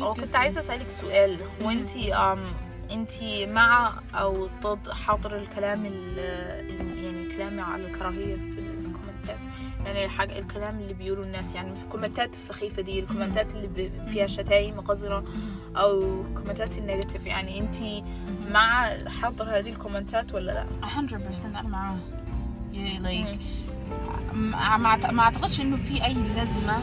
[0.00, 1.38] آه كنت عايزة أسألك سؤال.
[1.62, 2.44] هو انتي آم
[2.90, 9.24] انتي مع أو ضد حظر الكلام ال ال- يعني الكلام على الكراهية في ال comments
[9.24, 9.38] ات؟
[9.86, 13.49] يعني الحاجة الكلام اللي بيقولوا الناس يعني مثل ال comments ات السخيفة دي ال comments
[13.49, 15.24] ات اللي فيها شتايم قذرة
[15.76, 18.04] أو comments ات ال negative يعني أنتي
[18.50, 21.96] مع حظر هذه ال comments ات ولا لا؟ 100% أنا معاه.
[22.74, 23.38] yeah, like
[25.12, 26.82] ما أعتقدش إنه في أي لازمة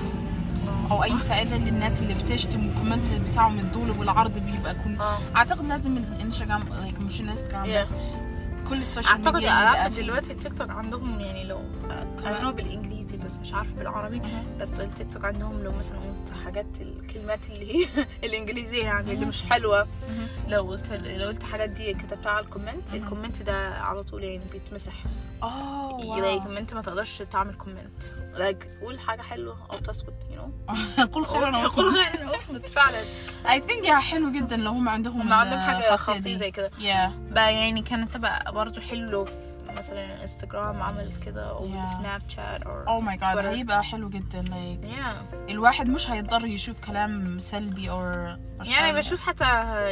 [0.91, 5.17] أو أي فائدة للناس اللي بتشتم وال comment بتاعهم الطول والعرض بيبقى يكون آه.
[5.35, 7.81] أعتقد لازم الإنستغرام like مش الإنستغرام Yeah.
[7.81, 7.93] بس
[8.69, 10.01] كل السوشيال أعتقد ميديا بقى فيه.
[10.01, 11.59] دلوقتي التيك توك عندهم يعني لو
[12.23, 14.21] كانوا بالإنجليزي بس مش عارفة بالعربي.
[14.59, 17.87] بس التيك توك عندهم لو مثلا قلت حاجات الكلمات اللي هي
[18.23, 19.87] الإنجليزية يعني اللي مش حلوة.
[20.47, 22.93] لو قلت لو قلت حاجات دي كتبتها على ال comment.
[22.93, 24.93] ال comment ده على طول يعني بيتمسح
[25.43, 26.41] آه like.
[26.57, 30.51] انت ما تقدرش تعمل comment like قول حاجة حلوة أو تسكت you
[30.99, 32.99] know قل خير أنا قول أو اصمت خير اصمت فعلا
[33.49, 36.35] I think yeah حلو جدا لو هم عندهم هم عندهم حاجة خاصية.
[36.37, 39.25] زي كده يا بقى يعني كانت تبقى برضه حلو لو
[39.77, 41.85] مثلا انستغرام عمل كده أو Yeah.
[41.85, 43.37] سناب شات أو أو my God.
[43.37, 45.49] هيبقى حلو جدا like yeah.
[45.51, 48.01] الواحد مش هيضطر يشوف كلام سلبي أو
[48.65, 48.93] يعني.
[48.97, 49.43] بشوف حتى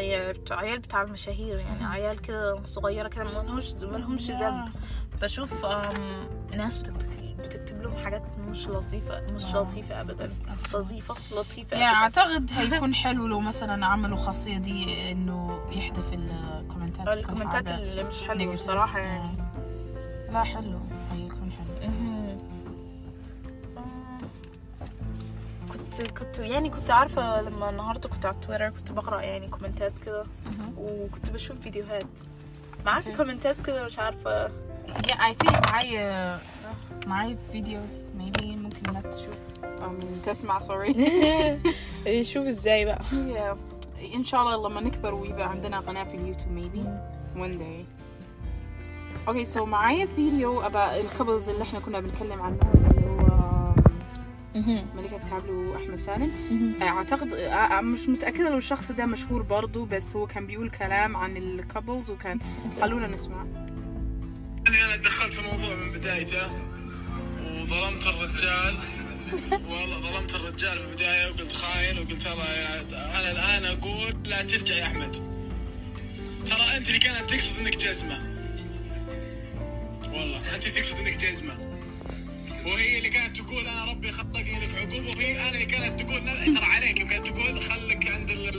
[0.01, 4.69] يعني عيال بتاع المشاهير يعني عيال كده صغيرة كده ملهمش ملهمش ذنب
[5.21, 9.61] بشوف أم، ناس بتكتب بتكتب لهم حاجات مش لطيفة مش آه.
[9.61, 10.31] لطيفة أبدا
[10.73, 11.95] لطيفة لطيفة يعني.
[11.95, 18.55] أعتقد هيكون حلو لو مثلا عملوا خاصية دي إنه يحذف الكومنتات الكومنتات اللي مش negative.
[18.55, 19.38] بصراحة يعني
[20.33, 20.79] لا حلو.
[21.11, 21.89] هيكون حلو.
[25.73, 30.25] كنت كنت يعني كنت عارفة لما النهاردة كنت على تويتر كنت بقرأ يعني كومنتات كده
[30.77, 32.05] وكنت بشوف فيديوهات.
[32.85, 33.15] معاك.
[33.17, 34.47] كومنتات كده؟ مش عارفة.
[34.89, 36.37] Yeah I think معي
[37.07, 39.35] معي videos maybe ممكن الناس تشوف.
[40.25, 40.97] تسمع sorry.
[42.31, 43.01] شوف إزاي بقى.
[43.11, 43.57] Yeah.
[44.15, 46.79] إن شاء الله لما نكبر ويبقى عندنا قناة في اليوتيوب maybe.
[47.39, 47.98] one day.
[49.29, 52.59] okay so معايا فيديو about ال couples اللي إحنا كنا بنتكلم عنهم
[52.95, 53.73] اللي هو
[54.95, 56.31] ملكة كابلي واحمد سالم.
[56.81, 61.17] أعتقد آه، آه، مش متأكدة لو الشخص ده مشهور برضو بس هو كان بيقول كلام
[61.17, 62.39] عن ال couples وكان
[62.81, 63.45] خلونا نسمع.
[64.65, 66.51] يعني أنا دخلت في الموضوع من بدايته
[67.43, 68.75] وظلمت الرجال.
[69.69, 72.81] والله ظلمت الرجال في البدايه وقلت خاين وقلت ترى يا-
[73.19, 75.11] أنا الآن أقول لا ترجع يا أحمد.
[76.49, 78.38] ترى أنت اللي كانت تقصد إنك جزمة.
[80.13, 80.55] والله.
[80.55, 81.57] أنت تقصد إنك جزمه
[82.65, 86.19] وهي اللي كانت تقول أنا ربي خلقني لك عقوبه وهي أنا اللي كانت تقول
[86.55, 88.49] ترى عليك كانت تقول خليك عند ال-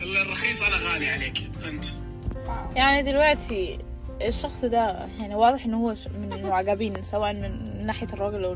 [0.00, 1.38] ال- الرخيص أنا غالي عليك.
[1.68, 1.84] أنت.
[2.76, 3.78] يعني دلوقتي
[4.22, 8.52] الشخص ده يعني واضح إنه هو من المعجبين سواء من ناحية الراجل أو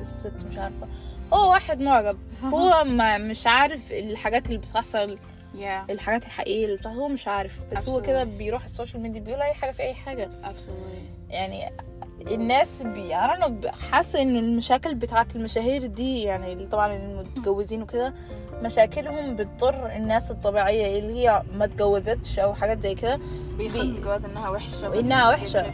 [0.00, 0.88] الست مش عارفة.
[1.32, 2.18] هو واحد معجب.
[2.44, 5.18] هو ما مش عارف الحاجات اللي بتحصل
[5.54, 5.90] yeah.
[5.90, 7.60] الحاجات الحقيقية اللي بتحصل هو مش عارف.
[7.72, 8.06] بس هو Absolutely.
[8.06, 10.30] كده بيروح ال social media بيقول أي حاجة في أي حاجة.
[10.44, 11.30] Absolutely.
[11.32, 11.72] يعني
[12.26, 13.60] الناس بي أنا
[13.90, 18.14] حاسة ان المشاكل بتاعت المشاهير دي يعني اللي طبعا المتجوزين وكده
[18.62, 23.18] مشاكلهم بتضر الناس الطبيعية اللي هي ما اتجوزتش أو حاجات زي كده.
[23.58, 25.70] بيخلي بي- الجواز إنها وحشة إنها وحشة.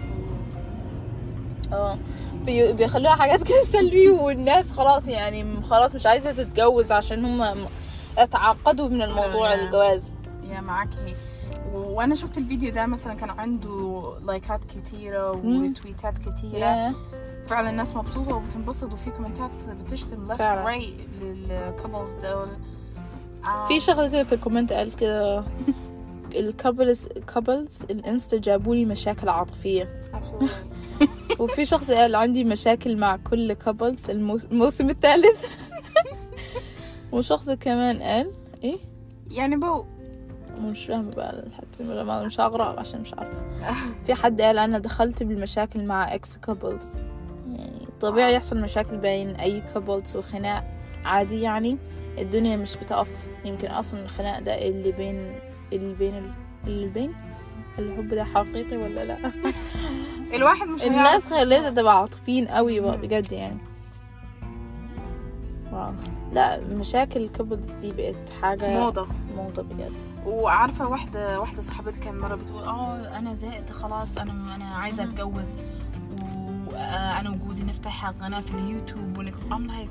[1.73, 1.99] آه.
[2.45, 7.55] بي- بيخلوها حاجات كده سلبي والناس خلاص يعني خلاص مش عايزة تتجوز عشان هم
[8.23, 9.65] اتعقدوا من الموضوع آه.
[9.65, 10.07] الجواز.
[10.51, 11.15] yeah معاكي.
[11.75, 16.59] وأنا شفت الفيديو ده مثلا كان عنده لايكات كتيرة وريتويتات كتيرة.
[16.59, 16.95] yeah.
[17.47, 20.41] فعلا الناس مبسوطة وبتنبسط وفي كومنتات بتشتم left.
[20.43, 22.49] right لل couples دول.
[23.47, 25.45] آه، في شخص كده في ال comment قال كده
[26.37, 30.01] ال couples couples الانستا جابوا لي مشاكل عاطفية.
[31.41, 35.45] وفي شخص قال عندي مشاكل مع كل couples الموسم الثالث.
[37.13, 38.33] وشخص كمان قال
[38.65, 38.79] إيه؟
[39.31, 39.85] يعني بو
[40.61, 43.43] مش فاهمة بقى حتى ما- مش هقرأ عشان مش عارفة.
[44.07, 47.03] في حد قال أنا دخلت بالمشاكل مع ex couples
[47.49, 50.65] يعني طبيعي يحصل مشاكل بين أي couples وخناق
[51.05, 51.77] عادي يعني.
[52.19, 53.29] الدنيا مش بتقف.
[53.45, 55.33] يمكن أصلا الخناق ده اللي بين
[55.73, 56.33] اللي بين
[56.67, 57.15] اللي بين
[57.79, 59.19] الحب ده حقيقي ولا لأ؟
[60.37, 63.59] الواحد مش الناس خليتها تبقى عاطفيين قوي بقى بجد يعني.
[65.73, 65.93] wow
[66.33, 69.09] لا مشاكل ال couples دي بقت حاجة موضة.
[69.37, 69.93] موضة بجد.
[70.27, 75.59] وعارفة واحدة واحدة صاحبتي كانت مرة بتقول آه أنا زهقت خلاص أنا أنا عايزة أتجوز
[76.73, 79.91] وأنا وجوزي نفتح قناة في اليوتيوب ونك um like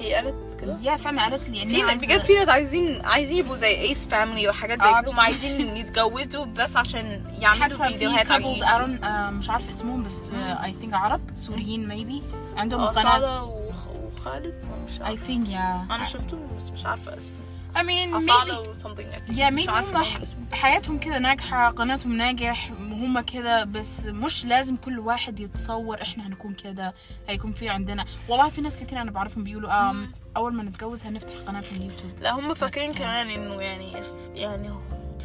[0.00, 3.56] هي قالت كده؟ يا فعلا قالت لي في انها بجد في ناس عايزين عايزين يبقوا
[3.56, 8.30] زي ايس فاميلي وحاجات زي آه، كده عايزين يتجوزوا بس عشان يعملوا حتى في فيديوهات
[8.30, 12.22] على كابلز ارون آه، مش عارفة اسمهم بس اي ثينك عرب سوريين ميبي
[12.56, 13.44] عندهم آه قناة.
[13.44, 14.54] وخالد.
[14.94, 17.36] مش اي عارفة ثينك يا أنا شفتهم بس مش عارفة اسمه.
[17.74, 20.24] I mean أصالة maybe something مش maybe عارفة هم.
[20.52, 26.54] حياتهم كده ناجحة قناتهم ناجح هم كده بس مش لازم كل واحد يتصور إحنا هنكون
[26.54, 26.92] كده
[27.28, 28.04] هيكون في عندنا.
[28.28, 32.12] والله في ناس كتير أنا بعرفهم بيقولوا um أول ما نتجوز هنفتح قناة في اليوتيوب.
[32.20, 34.70] لا هم فاكرين كمان إنه يعني اس- يعني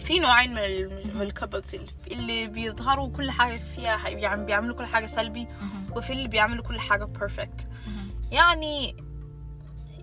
[0.06, 1.76] في نوعين من ال- من ال couples
[2.12, 5.48] اللي بيظهروا كل حاجة فيها يعني بيعملوا كل حاجة سلبي
[5.96, 7.68] وفي اللي بيعملوا كل حاجة perfect
[8.32, 8.96] يعني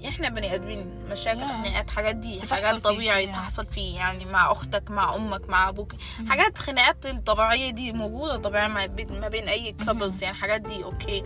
[0.09, 1.49] إحنا بني آدمين مشاكل Yeah.
[1.51, 3.35] خناقات حاجات دي حاجات طبيعي yeah.
[3.37, 5.93] تحصل فيه يعني مع أختك مع أمك مع أبوك.
[6.29, 10.85] حاجات خناقات الطبيعية دي موجودة طبيعي ما بين ما بين أي couples يعني حاجات دي
[10.85, 11.23] okay.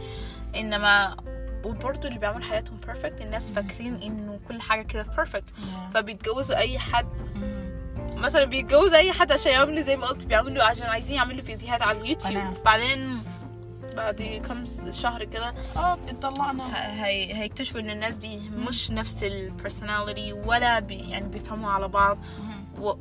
[0.56, 1.16] إنما
[1.64, 5.52] وبرضه اللي بيعملوا حياتهم perfect الناس فاكرين إنه كل حاجة كده perfect
[5.94, 7.06] فبيتجوزوا أي حد.
[8.16, 12.00] مثلا بيتجوزوا أي حد عشان يعملوا زي ما قلت بيعملوا عشان عايزين يعملوا فيديوهات على
[12.00, 12.62] اليوتيوب.
[12.64, 13.22] بعدين
[13.98, 20.32] بعد كم شهر كده آه اتطلقنا هي هيكتشفوا إن الناس دي مش نفس ال personality
[20.32, 22.18] ولا بي يعني بيفهموا على بعض.
[22.80, 22.92] و...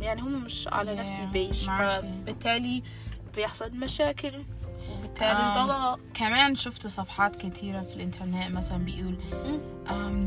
[0.00, 1.66] يعني هم مش على نفس ال page.
[1.70, 2.82] فبالتالي
[3.36, 4.44] بيحصل مشاكل.
[4.90, 5.54] وبالتالي.
[5.54, 9.16] طلاق كمان شفت صفحات كثيرة في الإنترنت مثلا بيقول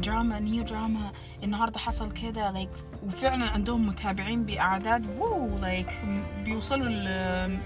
[0.02, 1.12] drama new drama
[1.44, 5.94] النهاردة حصل كده like وفعلا عندهم متابعين بأعداد wow like
[6.46, 7.08] بيوصلوا ل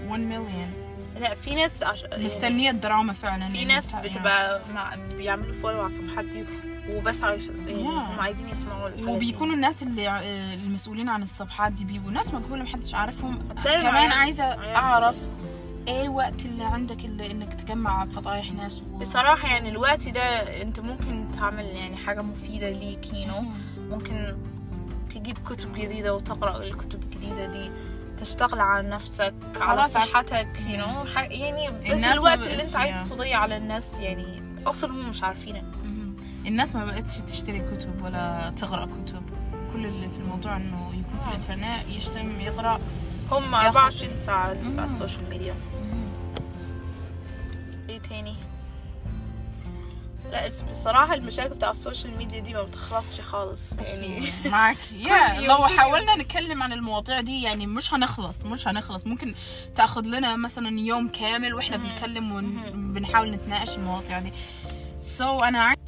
[0.08, 0.85] 1 مليون
[1.20, 2.02] لا في ناس عش...
[2.02, 4.94] يعني مستنية الدراما فعلا في يعني ناس بتبقى مع...
[5.16, 6.44] بيعملوا follow على الصفحات دي
[6.90, 7.46] وبس عايش...
[7.46, 7.82] يعني.
[7.82, 8.90] هم عايزين يسمعوا.
[9.08, 10.20] وبيكونوا الناس اللي
[10.54, 13.38] المسؤولين عن الصفحات دي بيبقوا ناس مجهولة محدش عارفهم.
[13.64, 14.40] كمان عيال
[14.76, 15.16] أعرف
[15.88, 18.98] إيه وقت اللي عندك اللي إنك تجمع فضايح ناس و...
[18.98, 20.22] بصراحة يعني الوقت ده
[20.62, 23.44] أنت ممكن تعمل يعني حاجة مفيدة ليك you know.
[23.78, 24.36] ممكن
[25.10, 27.70] تجيب كتب جديدة وتقرأ الكتب الجديدة دي.
[28.20, 33.08] تشتغل على نفسك على عاد- صحتك you know ح- يعني بس الوقت اللي انت عايز.
[33.10, 36.16] تضيع على الناس يعني أصلا هم مش عارفينه مهم.
[36.46, 39.22] الناس ما بقتش تشتري كتب ولا تقرأ كتب.
[39.72, 42.80] كل اللي في الموضوع إنه يكون في الإنترنت يشتم يقرأ
[43.30, 44.80] هم ياخد- 24 ساعة مم.
[44.80, 45.54] على ال social media.
[47.88, 48.34] إيه تاني؟
[50.32, 54.76] لا بس بصراحة المشاكل بتاع ال social media دي ما بتخلصش خالص يعني معك
[55.06, 55.56] yeah لو.
[55.66, 59.34] حاولنا نتكلم عن المواضيع دي يعني مش هنخلص مش هنخلص ممكن
[59.76, 61.76] تاخذ لنا مثلا يوم كامل وإحنا.
[61.76, 62.32] بنتكلم.
[62.32, 64.32] وبنحاول نتناقش المواضيع دي
[65.00, 65.78] so so, أنا عايز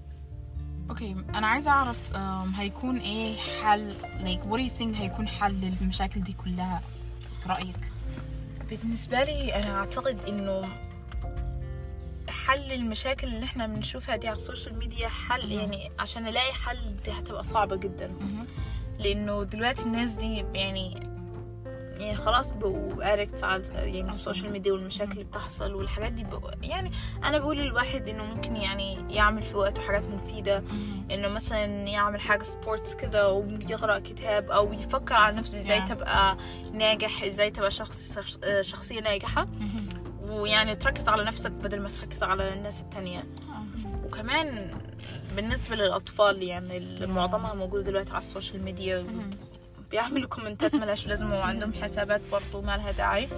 [0.90, 3.92] okay أنا عايزة أعرف um, هيكون إيه حل
[4.24, 6.82] like what do you think هيكون حل للمشاكل دي كلها
[7.46, 7.92] رأيك
[8.70, 10.64] بالنسبة لي أنا أعتقد إنه
[12.48, 16.96] حل المشاكل اللي إحنا بنشوفها دي على ال social media حل يعني عشان نلاقي حل
[17.04, 18.12] دي هتبقى صعبة جدا.
[18.98, 21.08] لأنه دلوقتي الناس دي يعني
[21.98, 26.50] يعني خلاص بقوا addicts على يعني ال social media والمشاكل اللي بتحصل والحاجات دي بقوا
[26.62, 26.90] يعني
[27.24, 30.62] أنا بقول للواحد إنه ممكن يعني يعمل في وقته حاجات مفيدة.
[31.10, 35.78] إنه مثلا يعمل حاجة sports كده ويقرأ كتاب أو يفكر على نفسه إزاي.
[35.88, 36.36] تبقى
[36.72, 39.46] ناجح إزاي تبقى شخص شخص- شخصية ناجحة.
[40.28, 43.24] ويعني تركز على نفسك بدل ما تركز على الناس التانية.
[44.04, 44.70] وكمان
[45.36, 49.06] بالنسبة للأطفال يعني اللي معظمها موجودة دلوقتي على ال social media
[49.90, 53.28] بيعملوا كومنتات ملهاش لازمة وعندهم حسابات برضو ما لها داعي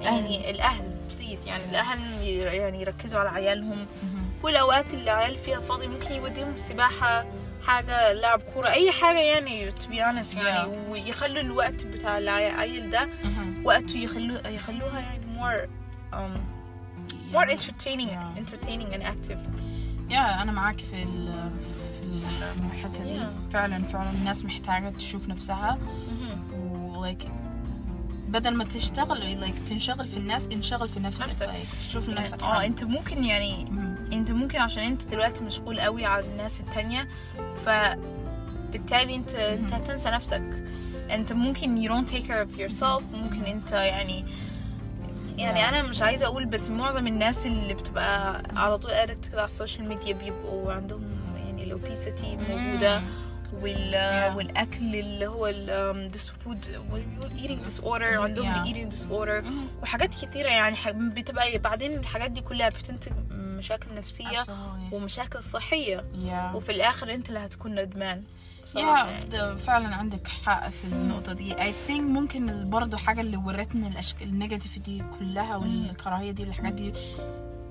[0.00, 0.84] يعني الأهل
[1.16, 3.86] بليز يعني الأهل يعني يركزوا على عيالهم.
[4.42, 7.26] والأوقات اللي العيال فيها فاضي ممكن يوديهم سباحة
[7.66, 13.08] حاجة لعب كورة أي حاجة يعني honest يعني ويخلوا الوقت بتاع العيل ده
[13.64, 15.79] وقته يخلوه يخلوها يعني more
[16.12, 16.34] um,
[17.32, 18.40] more entertaining Yeah.
[18.42, 19.38] entertaining and active.
[20.10, 21.50] يا أنا معاك في ال-
[22.00, 23.18] في الحته دي.
[23.20, 23.52] Yeah.
[23.52, 25.78] فعلا فعلا الناس محتاجة تشوف نفسها.
[26.52, 27.28] و like
[28.28, 31.46] بدل ما تشتغل like تنشغل في الناس انشغل في نفسك, نفسك.
[31.50, 32.64] like شوف لنفسك آه.
[32.66, 34.12] أنت ممكن يعني مهم.
[34.12, 37.08] أنت ممكن عشان أنت دلوقتي مشغول قوي على الناس التانية
[37.64, 40.40] فبالتالي أنت أنت هتنسى نفسك.
[41.10, 43.02] أنت ممكن you don't take care of yourself.
[43.14, 44.24] ممكن أنت يعني
[45.40, 49.50] يعني أنا مش عايزة أقول بس معظم الناس اللي بتبقى على طول addicted كده على
[49.50, 51.02] ال social media بيبقوا عندهم
[51.36, 53.02] يعني ال obesity موجودة
[53.52, 54.36] وال Yeah.
[54.36, 56.66] والأكل اللي هو ال this food
[57.38, 58.66] eating disorder عندهم Yeah.
[58.68, 59.68] eating disorder مهم.
[59.82, 64.92] وحاجات كثيرة يعني بتبقى بعدين الحاجات دي كلها بتنتج مشاكل نفسية Absolutely.
[64.92, 66.54] ومشاكل صحية Yeah.
[66.56, 68.24] وفي الآخر أنت اللي هتكون ندمان
[68.70, 69.58] بصراحة يا يعني.
[69.58, 75.02] فعلا عندك حق في النقطة دي I think ممكن برضو حاجة اللي ورتنا الأشكال النيجاتيفيتي
[75.18, 76.92] كلها والكراهية دي والحاجات دي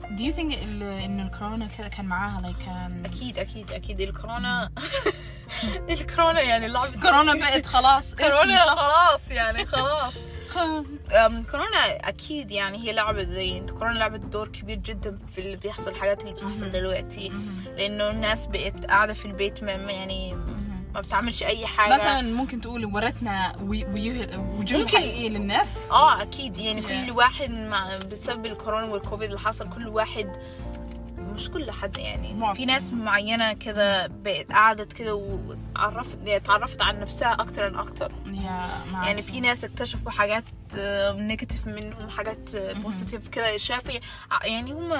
[0.10, 4.70] Do you think إن الكورونا كده كان معاها like كان أكيد أكيد أكيد الكورونا
[5.90, 8.58] الكورونا يعني لعبة كورونا بقت خلاص كورونا.
[8.58, 10.18] خلاص يعني خلاص
[11.52, 16.22] كورونا أكيد يعني هي لعبت زي كورونا لعبت دور كبير جدا في اللي بيحصل الحاجات
[16.22, 17.32] اللي بتحصل دلوقتي.
[17.78, 20.36] لأنه الناس بقت قاعدة في البيت يعني.
[20.94, 24.98] ما بتعملش أي حاجة مثلا ممكن تقول ورتنا وجوه ممكن.
[24.98, 26.82] حقيقي للناس آه أكيد يعني.
[26.82, 30.38] كل واحد مع بسبب الكورونا والكوفيد اللي حصل كل واحد
[31.18, 32.54] مش كل حد يعني معظم.
[32.54, 35.16] في ناس معينة كده بقت قعدت كده
[35.76, 39.08] وعرفت يعني تعرفت عن نفسها أكتر أكتر yeah معك.
[39.08, 40.44] يعني في ناس اكتشفوا حاجات
[41.16, 43.92] negative منهم حاجات positive كده شافوا
[44.44, 44.94] يعني هم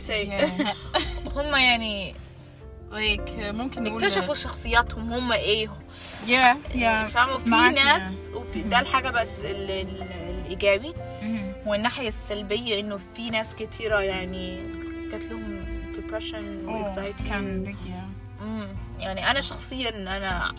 [0.00, 0.28] say?
[0.28, 0.76] yeah.
[1.36, 2.14] هم يعني
[2.92, 5.68] like ممكن نقول اكتشفوا شخصياتهم هم إيه.
[6.26, 8.16] yeah yeah فاهمة في معاك ناس يعني.
[8.34, 10.92] وفي ده الحاجة بس ال- ال- الإيجابي.
[11.22, 11.52] مهم.
[11.66, 14.58] والناحية السلبية إنه في ناس كتيرة يعني
[15.12, 17.28] جات لهم depression و أوه، anxiety.
[17.28, 17.74] كان
[18.42, 18.68] مم.
[19.00, 20.54] يعني أنا شخصيا أنا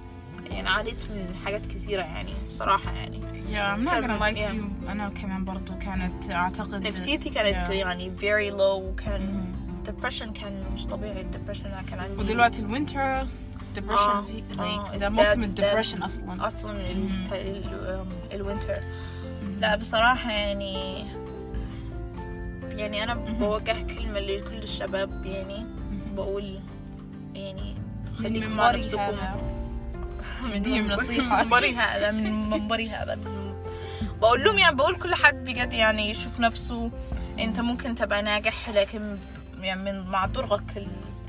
[0.51, 3.21] يعني عانيت من حاجات كتيرة يعني بصراحة يعني.
[3.51, 4.89] yeah gonna lie to you.
[4.91, 7.71] أنا كمان برضو كانت أعتقد نفسيتي كانت Yeah.
[7.71, 9.45] يعني very low وكان
[9.87, 11.23] depression كان مش طبيعي.
[11.31, 13.27] ال depression كان عندي ودلوقتي ال winter
[13.75, 15.43] depression آه، زي- آه، ده موسم ازداد.
[15.43, 16.47] الدبريشن أصلا.
[16.47, 18.77] أصلا ال- ال- الوينتر
[19.59, 21.05] لا بصراحة يعني
[22.77, 25.65] يعني أنا بوجه كلمة لكل الشباب يعني
[26.15, 26.59] بقول
[27.33, 27.75] يعني
[28.17, 29.15] خليكم مع نفسكم.
[30.53, 31.41] من دي نصيحة.
[31.43, 33.19] منبري هذا من منبري هذا.
[34.21, 36.91] بقول لهم يعني بقول كل حد بجد يعني يشوف نفسه.
[37.39, 39.17] أنت ممكن تبقى ناجح لكن
[39.61, 40.87] يعني من مع طرقك ال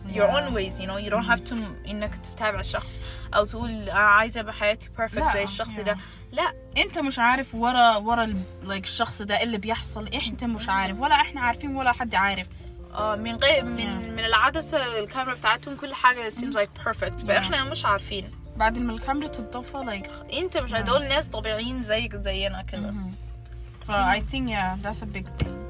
[0.09, 1.55] your own ways you know you don't have to
[1.89, 3.01] إنك تتابع شخص
[3.35, 5.83] أو تقول أنا عايزة ابقى حياتي perfect لا، زي الشخص yeah.
[5.83, 5.97] ده
[6.33, 6.53] لا.
[6.76, 11.01] أنت مش عارف ورا ورا ال- like الشخص ده إيه اللي بيحصل أنت مش عارف
[11.01, 12.47] ولا إحنا عارفين ولا حد عارف.
[12.95, 13.97] آه من غير من Yeah.
[13.97, 17.26] من العدسة الكاميرا بتاعتهم كل حاجة seems like perfect Yeah.
[17.26, 18.31] فاحنا مش عارفين.
[18.57, 22.95] بعد ما الكاميرا تتطفى like أنت مش دول ناس طبيعيين زيك زينا كده.
[23.87, 25.67] ف I think yeah that's a big thing.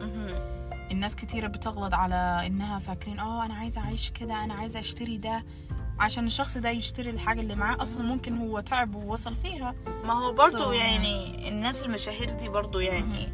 [0.92, 5.44] الناس كتيرة بتغلط على إنها فاكرين آه أنا عايزة أعيش كده أنا عايزة أشتري ده.
[6.00, 9.74] عشان الشخص ده يشتري الحاجة اللي معاه أصلا ممكن هو تعب ووصل فيها.
[10.04, 13.28] ما هو برضو So- يعني الناس المشاهير دي برضو يعني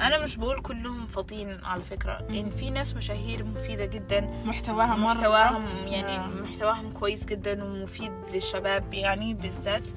[0.00, 2.26] أنا مش بقول كلهم فاضيين على فكرة.
[2.30, 4.20] يعني في ناس مشاهير مفيدة جدا.
[4.44, 5.12] محتواها مرة.
[5.14, 6.42] محتواهم يعني Yeah.
[6.50, 9.90] محتواهم كويس جدا ومفيد للشباب يعني بالذات.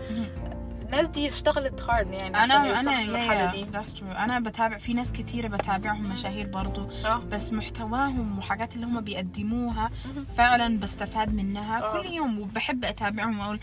[0.88, 4.04] الناس دي اشتغلت هارد يعني أنا أنا دي true.
[4.04, 9.92] أنا بتابع في ناس كتيرة بتابعهم مشاهير برضو آه بس محتواهم وحاجات اللي هم بيقدموها
[10.38, 11.92] فعلا بستفاد منها آه.
[12.02, 13.60] كل يوم وبحب أتابعهم وأقول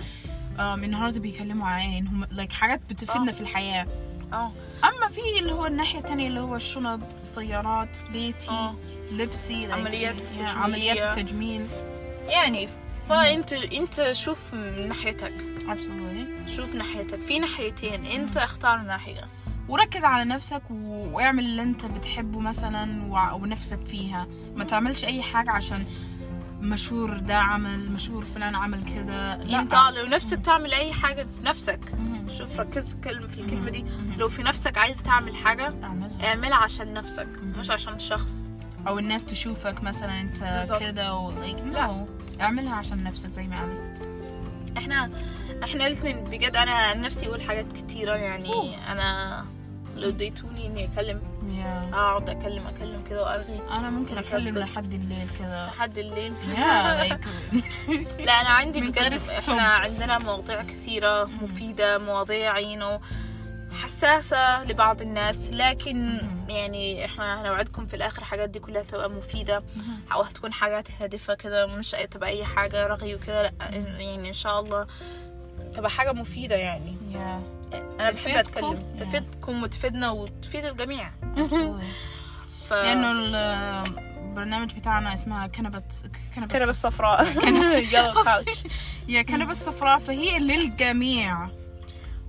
[0.58, 3.34] آه النهارده بيكلموا إيه هم like حاجات بتفيدنا آه.
[3.34, 3.86] في الحياة
[4.32, 4.52] آه
[4.84, 8.74] أما في اللي هو الناحية التانية اللي هو الشنط السيارات بيتي آه.
[9.12, 10.52] لبسي عمليات yeah, التجميلية.
[10.56, 11.66] عمليات التجميل
[12.28, 12.68] يعني
[13.08, 16.50] فانت أنت شوف من ناحيتك absolutely.
[16.50, 19.28] شوف ناحيتك في ناحيتين انت اختار ناحية.
[19.68, 24.26] وركز على نفسك و- واعمل اللي انت بتحبه مثلا وع- ونفسك فيها.
[24.56, 25.84] ما تعملش أي حاجة عشان
[26.60, 29.36] مشهور ده عمل مشهور فلان عمل كده.
[29.36, 29.60] لا.
[29.60, 31.80] انت لو نفسك تعمل أي حاجة في نفسك.
[32.38, 33.84] شوف ركز كلمة في الكلمة دي.
[34.18, 36.26] لو في نفسك عايز تعمل حاجة اعملها.
[36.28, 38.44] اعملها عشان نفسك مش عشان شخص.
[38.86, 40.68] أو الناس تشوفك مثلا انت.
[40.80, 41.32] كده و
[41.72, 42.06] لا.
[42.40, 44.08] اعملها عشان نفسك زي ما قلت.
[44.76, 45.10] إحنا
[45.64, 48.92] إحنا الاثنين بجد أنا نفسي أقول حاجات كتيرة يعني أوه.
[48.92, 49.44] أنا
[49.96, 51.94] لو اديتوني اني اكلم yeah.
[51.94, 54.58] اقعد اكلم اكلم كده وارغي أنا ممكن اكلم.
[54.58, 56.56] لحد الليل كده لحد الليل yeah
[58.26, 59.20] لا أنا عندي بجد.
[59.38, 63.00] إحنا عندنا مواضيع كثيرة مفيدة مواضيع ينو
[63.82, 66.20] حساسة لبعض الناس لكن.
[66.48, 69.62] يعني إحنا هنوعدكم في الآخر حاجات دي كلها تبقى مفيدة
[70.12, 74.60] أو هتكون حاجات هادفة كده مش تبقى أي حاجة رغي وكده لأ يعني إن شاء
[74.60, 74.86] الله
[75.74, 76.96] تبقى حاجة مفيدة يعني.
[77.12, 77.70] Yeah.
[78.00, 78.36] أنا بحب.
[78.36, 78.78] أتكلم.
[78.78, 79.00] Yeah.
[79.00, 81.10] تفيدكم وتفيدنا وتفيد الجميع.
[82.68, 85.82] ف لأنه البرنامج بتاعنا اسمها كنبة
[86.34, 87.32] كنبة كنبة الصف- الصفراء.
[87.92, 88.62] كاوتش
[89.08, 89.98] يا كنبة الصفراء.
[89.98, 91.48] فهي للجميع.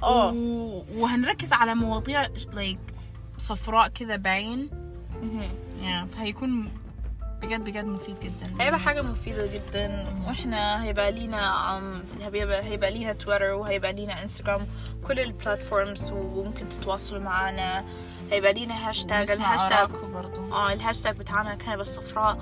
[0.04, 0.32] آه.
[0.32, 0.84] و...
[0.98, 2.94] وهنركز على مواضيع like
[3.38, 4.70] صفراء كده باين.
[5.82, 6.16] yeah.
[6.16, 6.72] فهيكون
[7.42, 8.54] بجد بجد مفيد جدا.
[8.64, 10.08] هيبقى حاجة مفيدة جدا.
[10.28, 14.68] وإحنا هيبقى لينا عم هيبقى, هيبقى لينا تويتر وهيبقى لينا انستغرام
[15.08, 17.86] كل ال platforms وممكن تتواصلوا معنا.
[18.32, 19.90] هيبقى لينا هاشتاج الهاشتاج
[20.52, 22.40] آه الهاشتاج بتاعنا كنبة الصفراء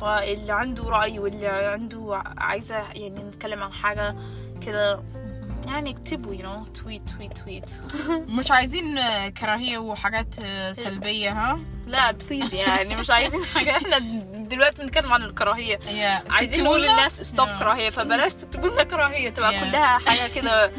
[0.00, 4.16] فاللي عنده رأي واللي عنده عايزة يعني نتكلم عن حاجة
[4.66, 5.02] كده
[5.66, 6.80] يعني اكتبوا you know.
[6.82, 7.70] tweet tweet tweet
[8.10, 13.70] مش عايزين آه، كراهية وحاجات آه، سلبية ها؟ لا please يعني مش عايزين حاجة.
[13.76, 13.98] إحنا
[14.34, 15.78] دلوقتي بنتكلم عن الكراهية.
[15.86, 17.58] هي عايزين نقول؟ للناس stop Yeah.
[17.58, 17.90] كراهية.
[17.90, 19.30] فبلاش تكتبوا لنا كراهية.
[19.30, 19.64] تبقى Yeah.
[19.64, 20.70] كلها حاجة كده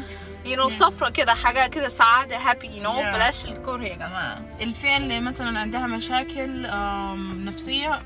[0.44, 2.96] you know صفرة كده حاجة كده سعادة you know.
[2.96, 3.14] Yeah.
[3.14, 4.42] بلاش الكره يا جماعة.
[4.62, 6.62] الفئة اللي مثلا عندها مشاكل
[7.44, 7.98] نفسية.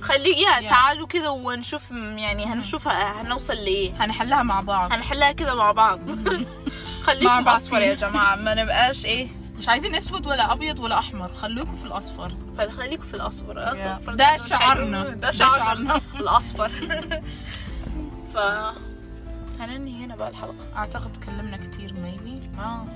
[0.00, 0.70] خلي يا Yeah.
[0.70, 3.92] تعالوا كده ونشوف يعني هنشوف هنوصل لإيه.
[4.04, 4.92] هنحلها مع بعض.
[4.92, 6.00] هنحلها كده مع بعض.
[7.06, 8.36] خليكم أصفر يا جماعة.
[8.36, 12.32] ما نبقاش إيه مش عايزين أسود ولا أبيض ولا أحمر خلوكم في الأصفر.
[12.58, 14.14] فخليكم في الأصفر الأصفر.
[14.14, 14.36] ده.
[14.36, 15.02] شعارنا.
[15.08, 16.00] ده شعارنا.
[16.20, 16.70] الأصفر.
[18.34, 18.38] ف
[19.60, 20.76] هننهي هنا بقى الحلقة.
[20.76, 22.86] أعتقد تكلمنا كتير maybe آه.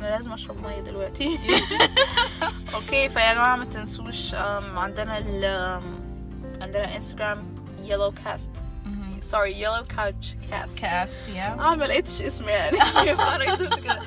[0.00, 1.38] أنا لازم أشرب مية دلوقتي.
[2.74, 4.34] okay فيا جماعة ما تنسوش
[4.74, 5.44] عندنا ال
[6.60, 8.50] عندنا انستغرام Yellow Cast
[9.20, 12.78] sorry Yellow Couch Cast Cast yeah آه ما لقيتش اسم يعني.
[13.16, 14.00] فانا كتبت كده.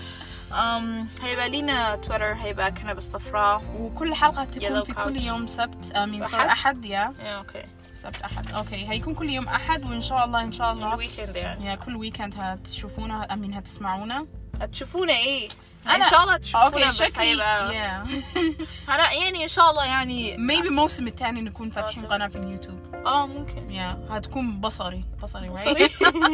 [1.21, 5.17] هيبقى لينا تويتر هيبقى كنبة الصفراء وكل حلقة تكون في كل.
[5.21, 7.13] يوم سبت I mean أحد؟ sorry أحد yeah.
[7.23, 7.63] okay
[7.93, 10.93] سبت أحد okay هيكون كل يوم أحد وإن شاء الله إن شاء الله.
[10.93, 11.65] ال weekend يعني.
[11.65, 14.25] yeah كل weekend هتشوفونا I mean هتسمعونا.
[14.61, 15.49] هتشوفونا إيه؟
[15.87, 18.09] أنا- إن شاء الله هتشوفونا okay بس شكلي هيبقى yeah.
[18.93, 22.05] أنا يعني إن شاء الله يعني maybe الموسم الثاني نكون فاتحين.
[22.05, 22.95] قناة في اليوتيوب.
[23.05, 23.71] آه ممكن.
[23.71, 25.89] yeah هتكون بصري بصري sorry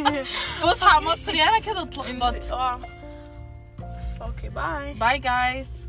[0.61, 2.51] فصحى مصري أنا كده اتلخبطت.
[4.21, 5.80] آه okay okay bye bye guys